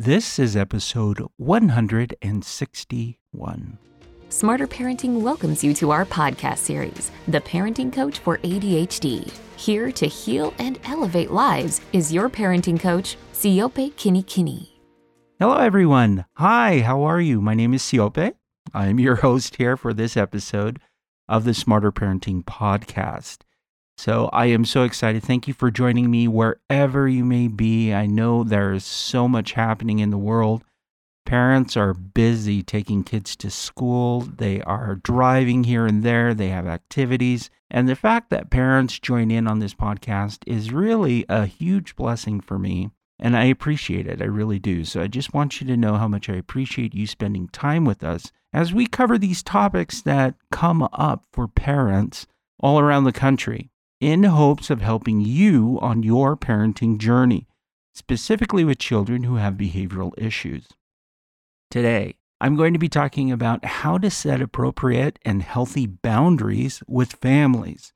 This 0.00 0.38
is 0.38 0.56
episode 0.56 1.20
161. 1.36 3.78
Smarter 4.30 4.66
Parenting 4.66 5.20
welcomes 5.20 5.62
you 5.62 5.74
to 5.74 5.90
our 5.90 6.06
podcast 6.06 6.56
series, 6.56 7.10
The 7.28 7.42
Parenting 7.42 7.92
Coach 7.92 8.20
for 8.20 8.38
ADHD. 8.38 9.30
Here 9.56 9.92
to 9.92 10.06
heal 10.06 10.54
and 10.58 10.80
elevate 10.84 11.30
lives 11.30 11.82
is 11.92 12.14
your 12.14 12.30
parenting 12.30 12.80
coach, 12.80 13.18
Siope 13.34 13.92
Kinikini. 13.92 14.68
Hello, 15.38 15.58
everyone. 15.58 16.24
Hi, 16.36 16.80
how 16.80 17.02
are 17.02 17.20
you? 17.20 17.42
My 17.42 17.52
name 17.52 17.74
is 17.74 17.82
Siope. 17.82 18.32
I'm 18.72 18.98
your 18.98 19.16
host 19.26 19.56
here 19.56 19.76
for 19.76 19.92
this 19.92 20.16
episode 20.16 20.80
of 21.28 21.44
the 21.44 21.52
Smarter 21.52 21.92
Parenting 21.92 22.42
Podcast. 22.42 23.40
So 24.00 24.30
I 24.32 24.46
am 24.46 24.64
so 24.64 24.84
excited. 24.84 25.22
Thank 25.22 25.46
you 25.46 25.52
for 25.52 25.70
joining 25.70 26.10
me 26.10 26.26
wherever 26.26 27.06
you 27.06 27.22
may 27.22 27.48
be. 27.48 27.92
I 27.92 28.06
know 28.06 28.42
there 28.42 28.72
is 28.72 28.82
so 28.82 29.28
much 29.28 29.52
happening 29.52 29.98
in 29.98 30.08
the 30.08 30.16
world. 30.16 30.64
Parents 31.26 31.76
are 31.76 31.92
busy 31.92 32.62
taking 32.62 33.04
kids 33.04 33.36
to 33.36 33.50
school, 33.50 34.22
they 34.22 34.62
are 34.62 34.94
driving 34.94 35.64
here 35.64 35.84
and 35.84 36.02
there, 36.02 36.32
they 36.32 36.48
have 36.48 36.66
activities. 36.66 37.50
And 37.70 37.90
the 37.90 37.94
fact 37.94 38.30
that 38.30 38.48
parents 38.48 38.98
join 38.98 39.30
in 39.30 39.46
on 39.46 39.58
this 39.58 39.74
podcast 39.74 40.44
is 40.46 40.72
really 40.72 41.26
a 41.28 41.44
huge 41.44 41.94
blessing 41.94 42.40
for 42.40 42.58
me. 42.58 42.88
And 43.18 43.36
I 43.36 43.44
appreciate 43.44 44.06
it. 44.06 44.22
I 44.22 44.24
really 44.24 44.58
do. 44.58 44.86
So 44.86 45.02
I 45.02 45.08
just 45.08 45.34
want 45.34 45.60
you 45.60 45.66
to 45.66 45.76
know 45.76 45.96
how 45.96 46.08
much 46.08 46.30
I 46.30 46.36
appreciate 46.36 46.94
you 46.94 47.06
spending 47.06 47.48
time 47.48 47.84
with 47.84 48.02
us 48.02 48.32
as 48.50 48.72
we 48.72 48.86
cover 48.86 49.18
these 49.18 49.42
topics 49.42 50.00
that 50.00 50.36
come 50.50 50.88
up 50.90 51.26
for 51.34 51.46
parents 51.46 52.26
all 52.60 52.80
around 52.80 53.04
the 53.04 53.12
country 53.12 53.69
in 54.00 54.24
hopes 54.24 54.70
of 54.70 54.80
helping 54.80 55.20
you 55.20 55.78
on 55.82 56.02
your 56.02 56.36
parenting 56.36 56.98
journey, 56.98 57.46
specifically 57.94 58.64
with 58.64 58.78
children 58.78 59.24
who 59.24 59.36
have 59.36 59.54
behavioral 59.54 60.12
issues. 60.16 60.68
Today, 61.70 62.16
I'm 62.40 62.56
going 62.56 62.72
to 62.72 62.78
be 62.78 62.88
talking 62.88 63.30
about 63.30 63.64
how 63.64 63.98
to 63.98 64.10
set 64.10 64.40
appropriate 64.40 65.18
and 65.24 65.42
healthy 65.42 65.86
boundaries 65.86 66.82
with 66.88 67.12
families. 67.12 67.92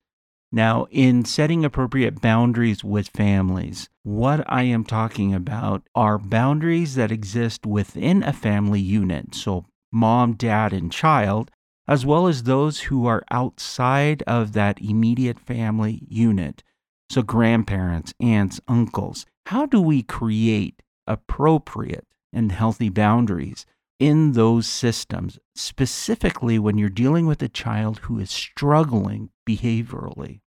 Now, 0.52 0.86
in 0.90 1.24
setting 1.24 1.64
appropriate 1.64 2.20
boundaries 2.20 2.84
with 2.84 3.08
families, 3.08 3.88
what 4.02 4.44
I 4.46 4.64
am 4.64 4.84
talking 4.84 5.34
about 5.34 5.82
are 5.94 6.18
boundaries 6.18 6.94
that 6.94 7.10
exist 7.10 7.66
within 7.66 8.22
a 8.22 8.32
family 8.32 8.80
unit. 8.80 9.34
So, 9.34 9.64
mom, 9.90 10.34
dad, 10.34 10.72
and 10.72 10.92
child, 10.92 11.50
as 11.86 12.06
well 12.06 12.26
as 12.26 12.42
those 12.42 12.80
who 12.80 13.06
are 13.06 13.24
outside 13.30 14.22
of 14.26 14.52
that 14.52 14.80
immediate 14.80 15.38
family 15.38 16.02
unit. 16.08 16.62
So, 17.10 17.22
grandparents, 17.22 18.14
aunts, 18.20 18.60
uncles. 18.66 19.26
How 19.46 19.66
do 19.66 19.80
we 19.80 20.02
create 20.02 20.82
appropriate 21.06 22.06
and 22.32 22.50
healthy 22.50 22.88
boundaries 22.88 23.66
in 24.00 24.32
those 24.32 24.66
systems, 24.66 25.38
specifically 25.54 26.58
when 26.58 26.78
you're 26.78 26.88
dealing 26.88 27.26
with 27.26 27.42
a 27.42 27.48
child 27.48 27.98
who 28.00 28.18
is 28.18 28.30
struggling 28.30 29.30
behaviorally? 29.48 30.40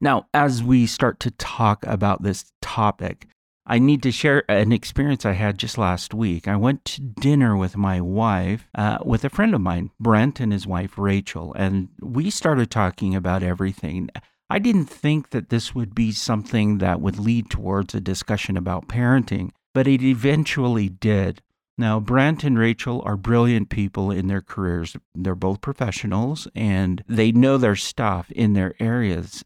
Now, 0.00 0.26
as 0.34 0.62
we 0.62 0.86
start 0.86 1.20
to 1.20 1.30
talk 1.30 1.86
about 1.86 2.22
this 2.22 2.52
topic, 2.60 3.28
I 3.66 3.80
need 3.80 4.02
to 4.04 4.12
share 4.12 4.44
an 4.48 4.70
experience 4.70 5.26
I 5.26 5.32
had 5.32 5.58
just 5.58 5.76
last 5.76 6.14
week. 6.14 6.46
I 6.46 6.54
went 6.54 6.84
to 6.84 7.00
dinner 7.00 7.56
with 7.56 7.76
my 7.76 8.00
wife, 8.00 8.68
uh, 8.76 8.98
with 9.04 9.24
a 9.24 9.30
friend 9.30 9.54
of 9.54 9.60
mine, 9.60 9.90
Brent, 9.98 10.38
and 10.38 10.52
his 10.52 10.68
wife, 10.68 10.96
Rachel, 10.96 11.52
and 11.54 11.88
we 12.00 12.30
started 12.30 12.70
talking 12.70 13.16
about 13.16 13.42
everything. 13.42 14.08
I 14.48 14.60
didn't 14.60 14.86
think 14.86 15.30
that 15.30 15.48
this 15.48 15.74
would 15.74 15.96
be 15.96 16.12
something 16.12 16.78
that 16.78 17.00
would 17.00 17.18
lead 17.18 17.50
towards 17.50 17.92
a 17.94 18.00
discussion 18.00 18.56
about 18.56 18.86
parenting, 18.86 19.50
but 19.74 19.88
it 19.88 20.00
eventually 20.00 20.88
did. 20.88 21.42
Now, 21.76 21.98
Brent 21.98 22.44
and 22.44 22.56
Rachel 22.56 23.02
are 23.04 23.16
brilliant 23.16 23.68
people 23.68 24.12
in 24.12 24.28
their 24.28 24.40
careers. 24.40 24.96
They're 25.14 25.34
both 25.34 25.60
professionals 25.60 26.46
and 26.54 27.02
they 27.08 27.32
know 27.32 27.58
their 27.58 27.76
stuff 27.76 28.30
in 28.30 28.52
their 28.52 28.74
areas 28.80 29.44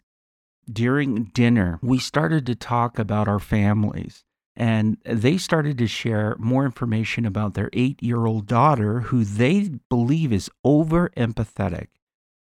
during 0.70 1.24
dinner, 1.24 1.78
we 1.82 1.98
started 1.98 2.46
to 2.46 2.54
talk 2.54 2.98
about 2.98 3.28
our 3.28 3.38
families. 3.38 4.24
And 4.56 4.98
they 5.04 5.38
started 5.38 5.78
to 5.78 5.86
share 5.86 6.36
more 6.38 6.64
information 6.64 7.24
about 7.24 7.54
their 7.54 7.70
eight 7.72 8.02
year 8.02 8.26
old 8.26 8.46
daughter, 8.46 9.00
who 9.00 9.24
they 9.24 9.70
believe 9.88 10.32
is 10.32 10.50
over 10.64 11.10
empathetic. 11.16 11.86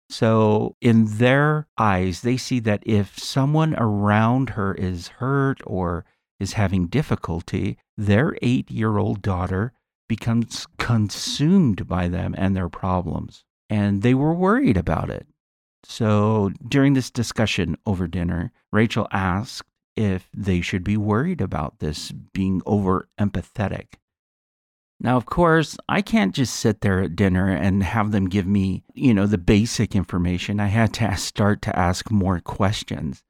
So, 0.10 0.76
in 0.82 1.18
their 1.18 1.68
eyes, 1.78 2.22
they 2.22 2.38
see 2.38 2.60
that 2.60 2.84
if 2.86 3.18
someone 3.18 3.74
around 3.76 4.52
her 4.52 4.74
is 4.74 5.08
hurt 5.20 5.62
or 5.66 6.06
is 6.40 6.54
having 6.54 6.88
difficulty, 6.88 7.78
their 7.98 8.36
eight 8.42 8.70
year 8.70 8.98
old 8.98 9.22
daughter 9.22 9.72
becomes 10.10 10.68
consumed 10.78 11.88
by 11.88 12.08
them 12.08 12.36
and 12.38 12.56
their 12.56 12.70
problems. 12.70 13.46
And 13.70 14.02
they 14.02 14.14
were 14.14 14.34
worried 14.34 14.78
about 14.78 15.10
it. 15.10 15.26
So 15.86 16.52
during 16.68 16.94
this 16.94 17.12
discussion 17.12 17.78
over 17.86 18.08
dinner, 18.08 18.52
Rachel 18.72 19.08
asked 19.12 19.70
if 19.96 20.30
they 20.36 20.62
should 20.62 20.84
be 20.84 20.98
worried 20.98 21.42
about 21.42 21.80
this 21.80 22.12
being 22.12 22.62
over 22.66 23.10
empathetic. 23.20 23.96
Now, 25.00 25.18
of 25.18 25.26
course, 25.26 25.78
I 25.90 26.02
can't 26.02 26.34
just 26.34 26.56
sit 26.56 26.82
there 26.82 27.02
at 27.02 27.16
dinner 27.16 27.50
and 27.50 27.84
have 27.84 28.12
them 28.12 28.30
give 28.30 28.48
me, 28.48 28.84
you 28.94 29.14
know, 29.14 29.28
the 29.28 29.38
basic 29.38 29.96
information. 29.96 30.60
I 30.60 30.68
had 30.68 30.94
to 30.96 31.18
start 31.18 31.62
to 31.64 31.78
ask 31.78 32.10
more 32.10 32.40
questions. 32.40 33.22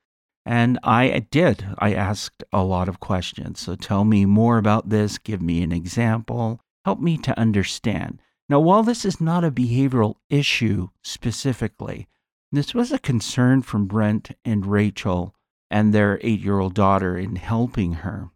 And 0.46 0.78
I 0.84 1.26
did. 1.32 1.66
I 1.80 1.94
asked 1.94 2.44
a 2.54 2.64
lot 2.64 2.90
of 2.90 3.00
questions. 3.00 3.60
So 3.60 3.76
tell 3.76 4.04
me 4.04 4.26
more 4.26 4.58
about 4.58 4.90
this. 4.90 5.18
Give 5.18 5.42
me 5.42 5.64
an 5.64 5.72
example. 5.72 6.60
Help 6.86 7.00
me 7.00 7.18
to 7.20 7.40
understand. 7.40 8.20
Now, 8.50 8.60
while 8.60 8.84
this 8.84 9.06
is 9.06 9.22
not 9.22 9.46
a 9.46 9.52
behavioral 9.52 10.16
issue 10.30 10.90
specifically, 11.02 12.08
this 12.54 12.74
was 12.74 12.92
a 12.92 13.00
concern 13.00 13.64
from 13.64 13.88
Brent 13.88 14.32
and 14.46 14.66
Rachel 14.66 15.34
and 15.72 15.92
their 15.92 16.20
eight 16.22 16.40
year 16.40 16.60
old 16.60 16.76
daughter 16.76 17.18
in 17.18 17.36
helping 17.36 17.94
her. 17.94 18.30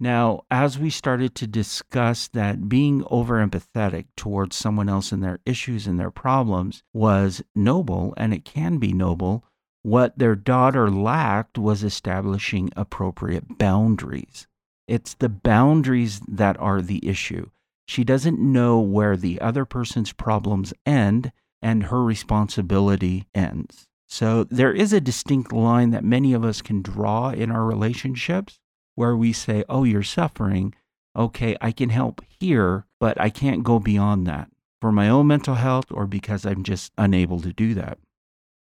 Now, 0.00 0.42
as 0.50 0.78
we 0.78 0.90
started 0.90 1.34
to 1.36 1.46
discuss 1.46 2.26
that 2.28 2.68
being 2.68 3.04
over 3.10 3.46
empathetic 3.46 4.06
towards 4.16 4.56
someone 4.56 4.88
else 4.88 5.12
and 5.12 5.22
their 5.22 5.38
issues 5.46 5.86
and 5.86 6.00
their 6.00 6.10
problems 6.10 6.82
was 6.92 7.42
noble, 7.54 8.14
and 8.16 8.34
it 8.34 8.44
can 8.44 8.78
be 8.78 8.92
noble, 8.92 9.44
what 9.82 10.18
their 10.18 10.34
daughter 10.34 10.90
lacked 10.90 11.58
was 11.58 11.84
establishing 11.84 12.70
appropriate 12.76 13.58
boundaries. 13.58 14.48
It's 14.88 15.14
the 15.14 15.28
boundaries 15.28 16.20
that 16.26 16.58
are 16.58 16.82
the 16.82 17.06
issue. 17.06 17.50
She 17.86 18.02
doesn't 18.02 18.40
know 18.40 18.80
where 18.80 19.16
the 19.16 19.40
other 19.40 19.64
person's 19.64 20.12
problems 20.12 20.72
end 20.84 21.30
and 21.62 21.84
her 21.84 22.02
responsibility 22.02 23.26
ends. 23.34 23.86
So 24.06 24.44
there 24.44 24.72
is 24.72 24.92
a 24.92 25.00
distinct 25.00 25.52
line 25.52 25.90
that 25.90 26.04
many 26.04 26.32
of 26.32 26.44
us 26.44 26.62
can 26.62 26.82
draw 26.82 27.30
in 27.30 27.50
our 27.50 27.64
relationships 27.64 28.58
where 28.96 29.16
we 29.16 29.32
say, 29.32 29.64
Oh, 29.68 29.84
you're 29.84 30.02
suffering. 30.02 30.74
Okay, 31.16 31.56
I 31.60 31.72
can 31.72 31.90
help 31.90 32.20
here, 32.28 32.86
but 32.98 33.20
I 33.20 33.30
can't 33.30 33.62
go 33.62 33.78
beyond 33.78 34.26
that 34.26 34.50
for 34.80 34.90
my 34.90 35.08
own 35.08 35.26
mental 35.26 35.54
health 35.54 35.86
or 35.90 36.06
because 36.06 36.44
I'm 36.44 36.62
just 36.62 36.92
unable 36.98 37.40
to 37.40 37.52
do 37.52 37.74
that. 37.74 37.98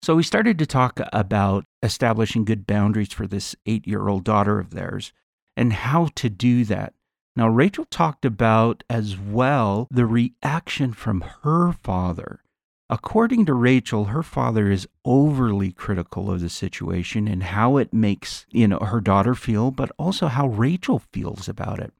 So 0.02 0.16
we 0.16 0.22
started 0.22 0.58
to 0.58 0.66
talk 0.66 1.00
about 1.12 1.64
establishing 1.82 2.44
good 2.44 2.66
boundaries 2.66 3.12
for 3.12 3.26
this 3.26 3.54
eight 3.66 3.86
year 3.86 4.08
old 4.08 4.24
daughter 4.24 4.58
of 4.58 4.70
theirs 4.70 5.12
and 5.56 5.72
how 5.72 6.08
to 6.16 6.30
do 6.30 6.64
that. 6.64 6.94
Now, 7.36 7.48
Rachel 7.48 7.84
talked 7.84 8.24
about 8.24 8.82
as 8.90 9.16
well 9.18 9.86
the 9.90 10.06
reaction 10.06 10.92
from 10.92 11.22
her 11.42 11.72
father 11.72 12.40
According 12.92 13.46
to 13.46 13.54
Rachel, 13.54 14.06
her 14.06 14.24
father 14.24 14.68
is 14.68 14.88
overly 15.04 15.70
critical 15.70 16.28
of 16.28 16.40
the 16.40 16.48
situation 16.48 17.28
and 17.28 17.44
how 17.44 17.76
it 17.76 17.94
makes, 17.94 18.46
you 18.50 18.66
know, 18.66 18.80
her 18.80 19.00
daughter 19.00 19.36
feel, 19.36 19.70
but 19.70 19.92
also 19.96 20.26
how 20.26 20.48
Rachel 20.48 20.98
feels 20.98 21.48
about 21.48 21.78
it. 21.78 21.92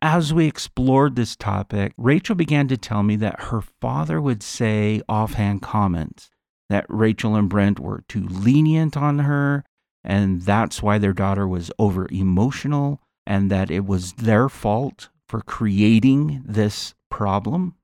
As 0.00 0.32
we 0.32 0.46
explored 0.46 1.16
this 1.16 1.34
topic, 1.34 1.92
Rachel 1.96 2.36
began 2.36 2.68
to 2.68 2.76
tell 2.76 3.02
me 3.02 3.16
that 3.16 3.40
her 3.40 3.60
father 3.60 4.20
would 4.20 4.44
say 4.44 5.02
offhand 5.08 5.60
comments 5.60 6.30
that 6.68 6.86
Rachel 6.88 7.34
and 7.34 7.48
Brent 7.48 7.80
were 7.80 8.04
too 8.06 8.28
lenient 8.28 8.96
on 8.96 9.18
her, 9.20 9.64
and 10.04 10.42
that's 10.42 10.80
why 10.80 10.98
their 10.98 11.12
daughter 11.12 11.48
was 11.48 11.72
over 11.80 12.06
emotional, 12.12 13.00
and 13.26 13.50
that 13.50 13.72
it 13.72 13.86
was 13.86 14.12
their 14.12 14.48
fault 14.48 15.08
for 15.26 15.40
creating 15.40 16.42
this 16.46 16.94
problem. 17.10 17.74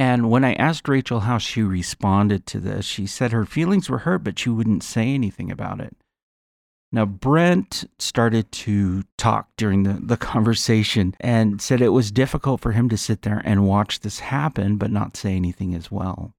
And 0.00 0.30
when 0.30 0.46
I 0.46 0.54
asked 0.54 0.88
Rachel 0.88 1.20
how 1.20 1.36
she 1.36 1.60
responded 1.62 2.46
to 2.46 2.58
this, 2.58 2.86
she 2.86 3.06
said 3.06 3.32
her 3.32 3.44
feelings 3.44 3.90
were 3.90 3.98
hurt, 3.98 4.24
but 4.24 4.38
she 4.38 4.48
wouldn't 4.48 4.82
say 4.82 5.12
anything 5.12 5.50
about 5.50 5.78
it. 5.78 5.94
Now, 6.90 7.04
Brent 7.04 7.84
started 7.98 8.50
to 8.50 9.02
talk 9.18 9.50
during 9.58 9.82
the, 9.82 9.98
the 10.00 10.16
conversation 10.32 11.14
and 11.20 11.60
said 11.60 11.82
it 11.82 11.90
was 11.90 12.10
difficult 12.10 12.62
for 12.62 12.72
him 12.72 12.88
to 12.88 12.96
sit 12.96 13.20
there 13.20 13.42
and 13.44 13.66
watch 13.66 14.00
this 14.00 14.20
happen, 14.20 14.78
but 14.78 14.90
not 14.90 15.18
say 15.18 15.36
anything 15.36 15.74
as 15.74 15.90
well. 15.90 16.32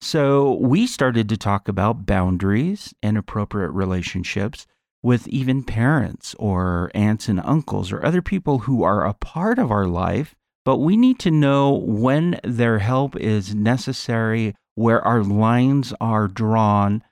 So 0.00 0.54
we 0.54 0.86
started 0.86 1.28
to 1.28 1.36
talk 1.36 1.68
about 1.68 2.06
boundaries 2.06 2.94
and 3.02 3.18
appropriate 3.18 3.72
relationships 3.72 4.66
with 5.02 5.28
even 5.28 5.62
parents 5.62 6.34
or 6.38 6.90
aunts 6.94 7.28
and 7.28 7.42
uncles 7.44 7.92
or 7.92 8.02
other 8.02 8.22
people 8.22 8.60
who 8.60 8.82
are 8.82 9.04
a 9.04 9.12
part 9.12 9.58
of 9.58 9.70
our 9.70 9.86
life, 9.86 10.34
but 10.64 10.78
we 10.78 10.96
need 10.96 11.18
to 11.20 11.30
know 11.30 11.72
when 11.72 12.40
their 12.42 12.78
help 12.78 13.16
is 13.16 13.54
necessary, 13.54 14.54
where 14.74 15.02
our 15.02 15.22
lines 15.22 15.92
are 16.00 16.26
drawn, 16.28 17.02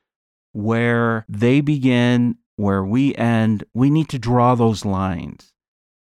where 0.53 1.25
they 1.29 1.61
begin, 1.61 2.37
where 2.57 2.85
we 2.85 3.15
end. 3.15 3.65
We 3.75 3.91
need 3.91 4.09
to 4.11 4.19
draw 4.19 4.55
those 4.55 4.85
lines. 4.85 5.53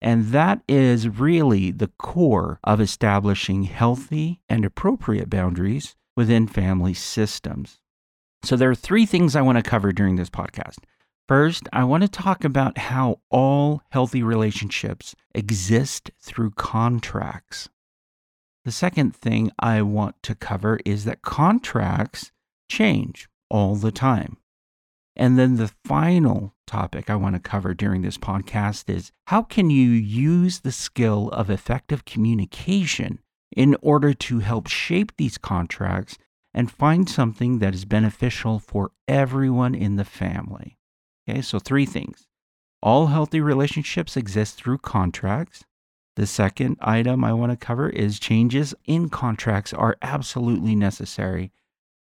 And 0.00 0.27
that 0.29 0.62
is 0.69 1.09
really 1.09 1.71
the 1.73 1.91
core 1.99 2.61
of 2.62 2.81
establishing 2.81 3.65
healthy 3.65 4.41
and 4.49 4.65
appropriate 4.65 5.29
boundaries 5.29 5.97
within 6.17 6.47
family 6.47 6.95
systems. 6.95 7.81
So, 8.45 8.55
there 8.55 8.71
are 8.71 8.77
three 8.77 9.06
things 9.06 9.35
I 9.35 9.43
want 9.43 9.59
to 9.59 9.69
cover 9.69 9.91
during 9.91 10.15
this 10.15 10.31
podcast. 10.31 10.79
First, 11.28 11.69
I 11.75 11.84
want 11.84 12.02
to 12.04 12.08
talk 12.08 12.42
about 12.42 12.78
how 12.78 13.20
all 13.30 13.82
healthy 13.90 14.22
relationships 14.22 15.14
exist 15.34 16.10
through 16.19 16.52
contracts. 16.52 17.69
The 18.64 18.72
second 18.72 19.14
thing 19.14 19.52
I 19.58 19.82
want 19.82 20.22
to 20.22 20.34
cover 20.34 20.80
is 20.86 21.04
that 21.04 21.20
contracts 21.20 22.32
change 22.70 23.28
all 23.50 23.76
the 23.76 23.92
time. 23.92 24.38
And 25.16 25.38
then 25.38 25.56
the 25.56 25.70
final 25.84 26.54
topic 26.66 27.10
I 27.10 27.16
want 27.16 27.34
to 27.34 27.40
cover 27.40 27.75
during 27.75 28.00
this 28.00 28.16
podcast 28.16 28.88
is 28.88 29.12
how 29.26 29.42
can 29.42 29.69
you 29.69 29.90
use 29.90 30.60
the 30.60 30.72
skill 30.72 31.28
of 31.30 31.50
effective 31.50 32.06
communication 32.06 33.19
in 33.54 33.76
order 33.82 34.14
to 34.14 34.38
help 34.38 34.66
shape 34.66 35.12
these 35.19 35.36
contracts 35.36 36.16
and 36.54 36.70
find 36.70 37.08
something 37.08 37.58
that 37.58 37.75
is 37.75 37.84
beneficial 37.84 38.58
for 38.58 38.92
everyone 39.06 39.75
in 39.75 39.96
the 39.96 40.04
family. 40.04 40.77
Okay, 41.28 41.42
so 41.42 41.58
three 41.58 41.84
things. 41.84 42.26
All 42.82 43.08
healthy 43.08 43.40
relationships 43.40 44.16
exist 44.16 44.56
through 44.56 44.78
contracts. 44.78 45.64
The 46.16 46.26
second 46.26 46.78
item 46.80 47.22
I 47.22 47.32
want 47.32 47.52
to 47.52 47.56
cover 47.56 47.90
is 47.90 48.19
changes 48.19 48.75
in 48.86 49.10
contracts 49.10 49.72
are 49.72 49.96
absolutely 50.00 50.75
necessary 50.75 51.52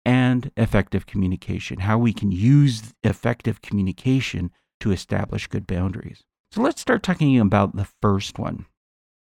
and 0.06 0.52
effective 0.56 1.06
communication, 1.06 1.80
how 1.80 1.98
we 1.98 2.14
can 2.14 2.32
use 2.32 2.94
effective 3.04 3.62
communication 3.62 4.52
to 4.80 4.92
establish 4.92 5.48
good 5.48 5.68
boundaries. 5.68 6.24
So 6.52 6.62
let's 6.62 6.82
start 6.82 7.04
talking 7.04 7.40
about 7.40 7.76
the 7.76 7.88
first 8.02 8.40
one. 8.40 8.66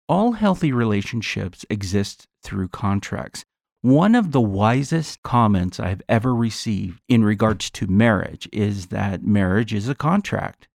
All 0.07 0.33
healthy 0.33 0.71
relationships 0.71 1.65
exist 1.69 2.27
through 2.43 2.69
contracts. 2.69 3.45
One 3.81 4.13
of 4.13 4.31
the 4.33 4.41
wisest 4.41 5.23
comments 5.23 5.79
I've 5.79 6.01
ever 6.09 6.35
received 6.35 7.01
in 7.07 7.23
regards 7.23 7.69
to 7.71 7.87
marriage 7.87 8.49
is 8.51 8.87
that 8.87 9.23
marriage 9.23 9.73
is 9.73 9.87
a 9.87 9.95
contract 9.95 10.67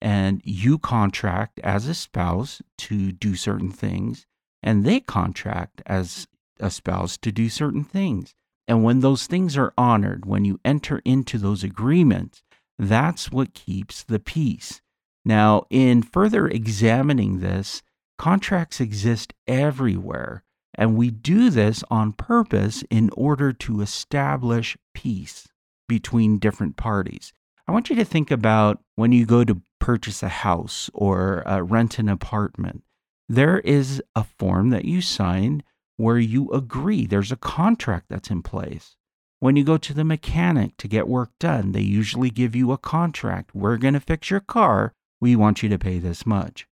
and 0.00 0.42
you 0.44 0.78
contract 0.78 1.58
as 1.60 1.86
a 1.86 1.94
spouse 1.94 2.60
to 2.78 3.12
do 3.12 3.34
certain 3.34 3.70
things 3.70 4.26
and 4.62 4.84
they 4.84 5.00
contract 5.00 5.80
as 5.86 6.28
a 6.58 6.70
spouse 6.70 7.16
to 7.18 7.32
do 7.32 7.48
certain 7.48 7.82
things. 7.82 8.34
And 8.68 8.84
when 8.84 9.00
those 9.00 9.26
things 9.26 9.56
are 9.56 9.72
honored, 9.78 10.26
when 10.26 10.44
you 10.44 10.60
enter 10.62 11.00
into 11.04 11.38
those 11.38 11.64
agreements, 11.64 12.42
that's 12.78 13.32
what 13.32 13.54
keeps 13.54 14.02
the 14.02 14.18
peace. 14.18 14.82
Now, 15.24 15.64
in 15.70 16.02
further 16.02 16.46
examining 16.46 17.40
this, 17.40 17.82
contracts 18.18 18.80
exist 18.80 19.32
everywhere, 19.46 20.44
and 20.80 20.96
we 20.96 21.10
do 21.10 21.50
this 21.50 21.84
on 21.90 22.12
purpose 22.12 22.82
in 22.88 23.10
order 23.12 23.52
to 23.52 23.82
establish 23.82 24.78
peace 24.94 25.46
between 25.86 26.38
different 26.38 26.78
parties. 26.78 27.34
I 27.68 27.72
want 27.72 27.90
you 27.90 27.96
to 27.96 28.04
think 28.04 28.30
about 28.30 28.80
when 28.96 29.12
you 29.12 29.26
go 29.26 29.44
to 29.44 29.60
purchase 29.78 30.22
a 30.22 30.28
house 30.28 30.88
or 30.94 31.46
uh, 31.46 31.60
rent 31.60 31.98
an 31.98 32.08
apartment. 32.08 32.82
There 33.28 33.58
is 33.60 34.02
a 34.16 34.24
form 34.24 34.70
that 34.70 34.86
you 34.86 35.02
sign 35.02 35.62
where 35.98 36.18
you 36.18 36.50
agree. 36.50 37.06
There's 37.06 37.30
a 37.30 37.36
contract 37.36 38.06
that's 38.08 38.30
in 38.30 38.40
place. 38.42 38.96
When 39.38 39.56
you 39.56 39.64
go 39.64 39.76
to 39.76 39.92
the 39.92 40.04
mechanic 40.04 40.78
to 40.78 40.88
get 40.88 41.08
work 41.08 41.30
done, 41.38 41.72
they 41.72 41.82
usually 41.82 42.30
give 42.30 42.56
you 42.56 42.72
a 42.72 42.78
contract. 42.78 43.54
We're 43.54 43.76
going 43.76 43.94
to 43.94 44.00
fix 44.00 44.30
your 44.30 44.40
car. 44.40 44.94
We 45.20 45.36
want 45.36 45.62
you 45.62 45.68
to 45.68 45.78
pay 45.78 45.98
this 45.98 46.24
much. 46.24 46.66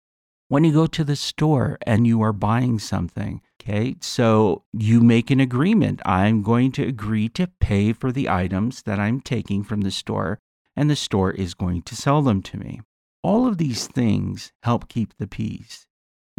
When 0.48 0.64
you 0.64 0.72
go 0.72 0.88
to 0.88 1.04
the 1.04 1.18
store 1.18 1.78
and 1.86 2.08
you 2.08 2.22
are 2.22 2.32
buying 2.32 2.80
something, 2.80 3.42
okay, 3.68 3.96
so 4.02 4.64
you 4.72 5.02
make 5.02 5.30
an 5.30 5.40
agreement. 5.40 6.02
I'm 6.06 6.42
going 6.42 6.72
to 6.74 6.88
agree 6.88 7.30
to 7.30 7.48
pay 7.60 7.94
for 7.94 8.12
the 8.12 8.30
items 8.30 8.84
that 8.84 9.00
I'm 9.00 9.20
taking 9.20 9.64
from 9.64 9.82
the 9.82 9.92
store, 9.92 10.40
and 10.76 10.90
the 10.90 10.96
store 10.96 11.32
is 11.32 11.54
going 11.54 11.82
to 11.84 11.96
sell 11.96 12.22
them 12.22 12.42
to 12.44 12.58
me. 12.58 12.82
All 13.24 13.48
of 13.48 13.58
these 13.58 13.88
things 13.88 14.54
help 14.64 14.88
keep 14.88 15.18
the 15.18 15.28
peace 15.28 15.88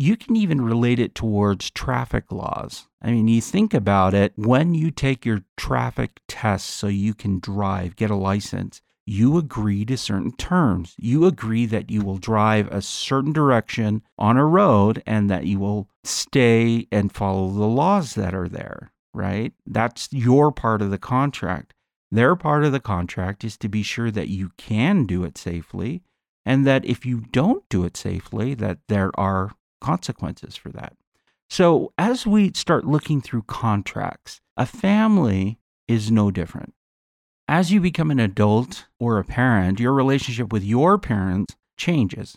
you 0.01 0.17
can 0.17 0.37
even 0.37 0.61
relate 0.61 1.01
it 1.01 1.15
towards 1.15 1.73
traffic 1.73 2.31
laws. 2.31 2.87
I 3.03 3.11
mean, 3.11 3.27
you 3.27 3.41
think 3.41 3.75
about 3.75 4.15
it 4.15 4.33
when 4.37 4.73
you 4.73 4.93
take 4.93 5.27
your 5.27 5.43
traffic 5.57 6.21
test 6.29 6.71
so 6.71 6.87
you 6.87 7.15
can 7.15 7.41
drive, 7.41 7.97
get 7.97 8.09
a 8.09 8.15
license, 8.15 8.81
you 9.09 9.39
agree 9.39 9.87
to 9.87 9.97
certain 9.97 10.33
terms. 10.33 10.95
You 10.99 11.25
agree 11.25 11.65
that 11.67 11.91
you 11.91 12.03
will 12.03 12.19
drive 12.19 12.69
a 12.69 12.83
certain 12.83 13.33
direction 13.33 14.03
on 14.19 14.37
a 14.37 14.45
road 14.45 15.03
and 15.07 15.31
that 15.31 15.47
you 15.47 15.59
will 15.59 15.89
stay 16.05 16.87
and 16.93 17.11
follow 17.11 17.49
the 17.49 17.67
laws 17.67 18.15
that 18.17 18.35
are 18.35 18.49
there, 18.49 18.93
right? 19.15 19.55
That's 19.67 20.09
your 20.13 20.53
part 20.53 20.83
of 20.83 20.91
the 20.91 20.99
contract. 20.99 21.73
Their 22.11 22.37
part 22.37 22.65
of 22.65 22.73
the 22.73 22.81
contract 22.81 23.45
is 23.45 23.57
to 23.59 23.69
be 23.69 23.83
sure 23.83 24.11
that 24.11 24.29
you 24.29 24.53
can 24.59 25.07
do 25.07 25.25
it 25.25 25.39
safely 25.39 26.03
and 26.45 26.67
that 26.67 26.85
if 26.85 27.07
you 27.07 27.21
don't 27.33 27.67
do 27.71 27.85
it 27.85 27.97
safely 27.97 28.55
that 28.55 28.79
there 28.89 29.11
are 29.19 29.53
consequences 29.81 30.55
for 30.55 30.69
that. 30.71 30.95
So, 31.49 31.95
as 31.97 32.27
we 32.27 32.53
start 32.55 32.85
looking 32.85 33.23
through 33.23 33.43
contracts, 33.43 34.43
a 34.59 34.67
family 34.67 35.59
is 35.87 36.11
no 36.11 36.31
different. 36.31 36.75
As 37.51 37.73
you 37.73 37.81
become 37.81 38.11
an 38.11 38.21
adult 38.21 38.89
or 39.01 39.19
a 39.19 39.25
parent, 39.25 39.81
your 39.81 39.95
relationship 39.95 40.53
with 40.53 40.63
your 40.63 40.99
parents 40.99 41.57
changes. 41.79 42.37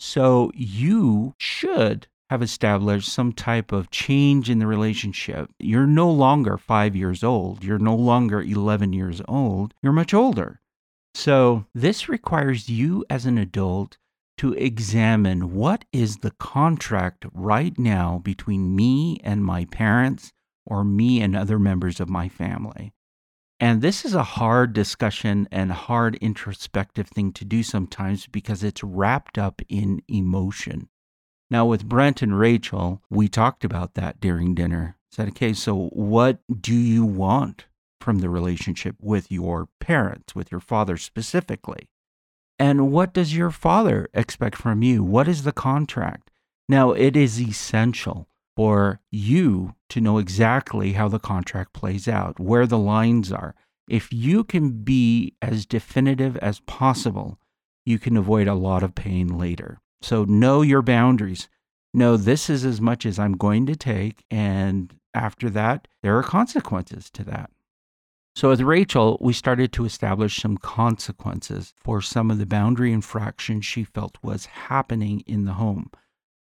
So, 0.00 0.50
you 0.52 1.34
should 1.38 2.08
have 2.28 2.42
established 2.42 3.08
some 3.08 3.32
type 3.32 3.70
of 3.70 3.90
change 3.90 4.50
in 4.50 4.58
the 4.58 4.66
relationship. 4.66 5.52
You're 5.60 5.86
no 5.86 6.10
longer 6.10 6.58
five 6.58 6.96
years 6.96 7.22
old. 7.22 7.62
You're 7.62 7.78
no 7.78 7.94
longer 7.94 8.42
11 8.42 8.92
years 8.92 9.22
old. 9.28 9.74
You're 9.80 9.92
much 9.92 10.12
older. 10.12 10.60
So, 11.14 11.66
this 11.72 12.08
requires 12.08 12.68
you 12.68 13.04
as 13.08 13.26
an 13.26 13.38
adult 13.38 13.96
to 14.38 14.54
examine 14.54 15.54
what 15.54 15.84
is 15.92 16.16
the 16.16 16.32
contract 16.32 17.26
right 17.32 17.78
now 17.78 18.18
between 18.24 18.74
me 18.74 19.20
and 19.22 19.44
my 19.44 19.66
parents 19.66 20.32
or 20.66 20.82
me 20.82 21.20
and 21.20 21.36
other 21.36 21.60
members 21.60 22.00
of 22.00 22.08
my 22.08 22.28
family. 22.28 22.92
And 23.60 23.82
this 23.82 24.04
is 24.04 24.14
a 24.14 24.22
hard 24.22 24.72
discussion 24.72 25.48
and 25.50 25.72
hard 25.72 26.14
introspective 26.16 27.08
thing 27.08 27.32
to 27.32 27.44
do 27.44 27.64
sometimes 27.64 28.26
because 28.26 28.62
it's 28.62 28.84
wrapped 28.84 29.36
up 29.36 29.62
in 29.68 30.00
emotion. 30.06 30.88
Now, 31.50 31.66
with 31.66 31.88
Brent 31.88 32.22
and 32.22 32.38
Rachel, 32.38 33.02
we 33.10 33.26
talked 33.26 33.64
about 33.64 33.94
that 33.94 34.20
during 34.20 34.54
dinner. 34.54 34.96
Said, 35.10 35.28
okay, 35.28 35.54
so 35.54 35.88
what 35.88 36.38
do 36.60 36.74
you 36.74 37.04
want 37.04 37.66
from 38.00 38.18
the 38.18 38.30
relationship 38.30 38.94
with 39.00 39.32
your 39.32 39.68
parents, 39.80 40.34
with 40.34 40.52
your 40.52 40.60
father 40.60 40.96
specifically? 40.96 41.88
And 42.60 42.92
what 42.92 43.12
does 43.12 43.34
your 43.34 43.50
father 43.50 44.08
expect 44.14 44.56
from 44.56 44.82
you? 44.82 45.02
What 45.02 45.26
is 45.26 45.42
the 45.42 45.52
contract? 45.52 46.30
Now, 46.68 46.92
it 46.92 47.16
is 47.16 47.40
essential 47.40 48.27
for 48.58 48.98
you 49.12 49.72
to 49.88 50.00
know 50.00 50.18
exactly 50.18 50.94
how 50.94 51.06
the 51.06 51.20
contract 51.20 51.72
plays 51.72 52.08
out, 52.08 52.40
where 52.40 52.66
the 52.66 52.76
lines 52.76 53.30
are. 53.30 53.54
If 53.88 54.12
you 54.12 54.42
can 54.42 54.82
be 54.82 55.36
as 55.40 55.64
definitive 55.64 56.36
as 56.38 56.58
possible, 56.58 57.38
you 57.86 58.00
can 58.00 58.16
avoid 58.16 58.48
a 58.48 58.56
lot 58.56 58.82
of 58.82 58.96
pain 58.96 59.28
later. 59.38 59.80
So, 60.02 60.24
know 60.24 60.62
your 60.62 60.82
boundaries. 60.82 61.48
Know 61.94 62.16
this 62.16 62.50
is 62.50 62.64
as 62.64 62.80
much 62.80 63.06
as 63.06 63.16
I'm 63.16 63.34
going 63.36 63.64
to 63.66 63.76
take. 63.76 64.24
And 64.28 64.92
after 65.14 65.48
that, 65.50 65.86
there 66.02 66.18
are 66.18 66.24
consequences 66.24 67.10
to 67.12 67.22
that. 67.26 67.50
So, 68.34 68.48
with 68.48 68.62
Rachel, 68.62 69.18
we 69.20 69.34
started 69.34 69.72
to 69.74 69.84
establish 69.84 70.42
some 70.42 70.56
consequences 70.56 71.74
for 71.76 72.02
some 72.02 72.28
of 72.28 72.38
the 72.38 72.46
boundary 72.46 72.92
infractions 72.92 73.64
she 73.64 73.84
felt 73.84 74.18
was 74.20 74.46
happening 74.46 75.22
in 75.28 75.44
the 75.44 75.52
home. 75.52 75.92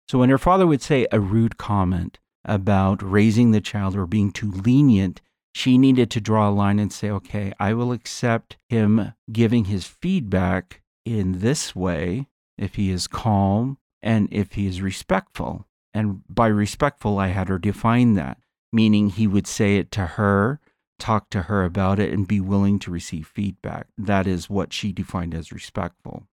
So, 0.08 0.18
when 0.18 0.30
her 0.30 0.38
father 0.38 0.66
would 0.66 0.82
say 0.82 1.06
a 1.10 1.20
rude 1.20 1.58
comment 1.58 2.18
about 2.44 3.02
raising 3.02 3.50
the 3.50 3.60
child 3.60 3.96
or 3.96 4.06
being 4.06 4.30
too 4.30 4.50
lenient, 4.50 5.20
she 5.52 5.78
needed 5.78 6.10
to 6.10 6.20
draw 6.20 6.48
a 6.48 6.50
line 6.50 6.78
and 6.78 6.92
say, 6.92 7.10
okay, 7.10 7.52
I 7.58 7.72
will 7.75 7.90
accept 7.90 8.56
him 8.68 9.14
giving 9.32 9.64
his 9.64 9.86
feedback 9.86 10.82
in 11.04 11.40
this 11.40 11.75
way 11.75 12.28
if 12.58 12.75
he 12.75 12.90
is 12.90 13.06
calm 13.06 13.78
and 14.02 14.28
if 14.30 14.52
he 14.52 14.66
is 14.66 14.82
respectful. 14.82 15.66
And 15.94 16.22
by 16.28 16.48
respectful, 16.48 17.18
I 17.18 17.28
had 17.28 17.48
her 17.48 17.58
define 17.58 18.14
that, 18.14 18.38
meaning 18.72 19.08
he 19.08 19.26
would 19.26 19.46
say 19.46 19.78
it 19.78 19.90
to 19.92 20.06
her 20.06 20.60
talk 20.98 21.30
to 21.30 21.42
her 21.42 21.64
about 21.64 21.98
it 21.98 22.12
and 22.12 22.28
be 22.28 22.40
willing 22.40 22.78
to 22.80 22.90
receive 22.90 23.26
feedback. 23.26 23.88
That 23.98 24.26
is 24.26 24.50
what 24.50 24.72
she 24.72 24.92
defined 24.92 25.34
as 25.34 25.52
respectful. 25.52 26.26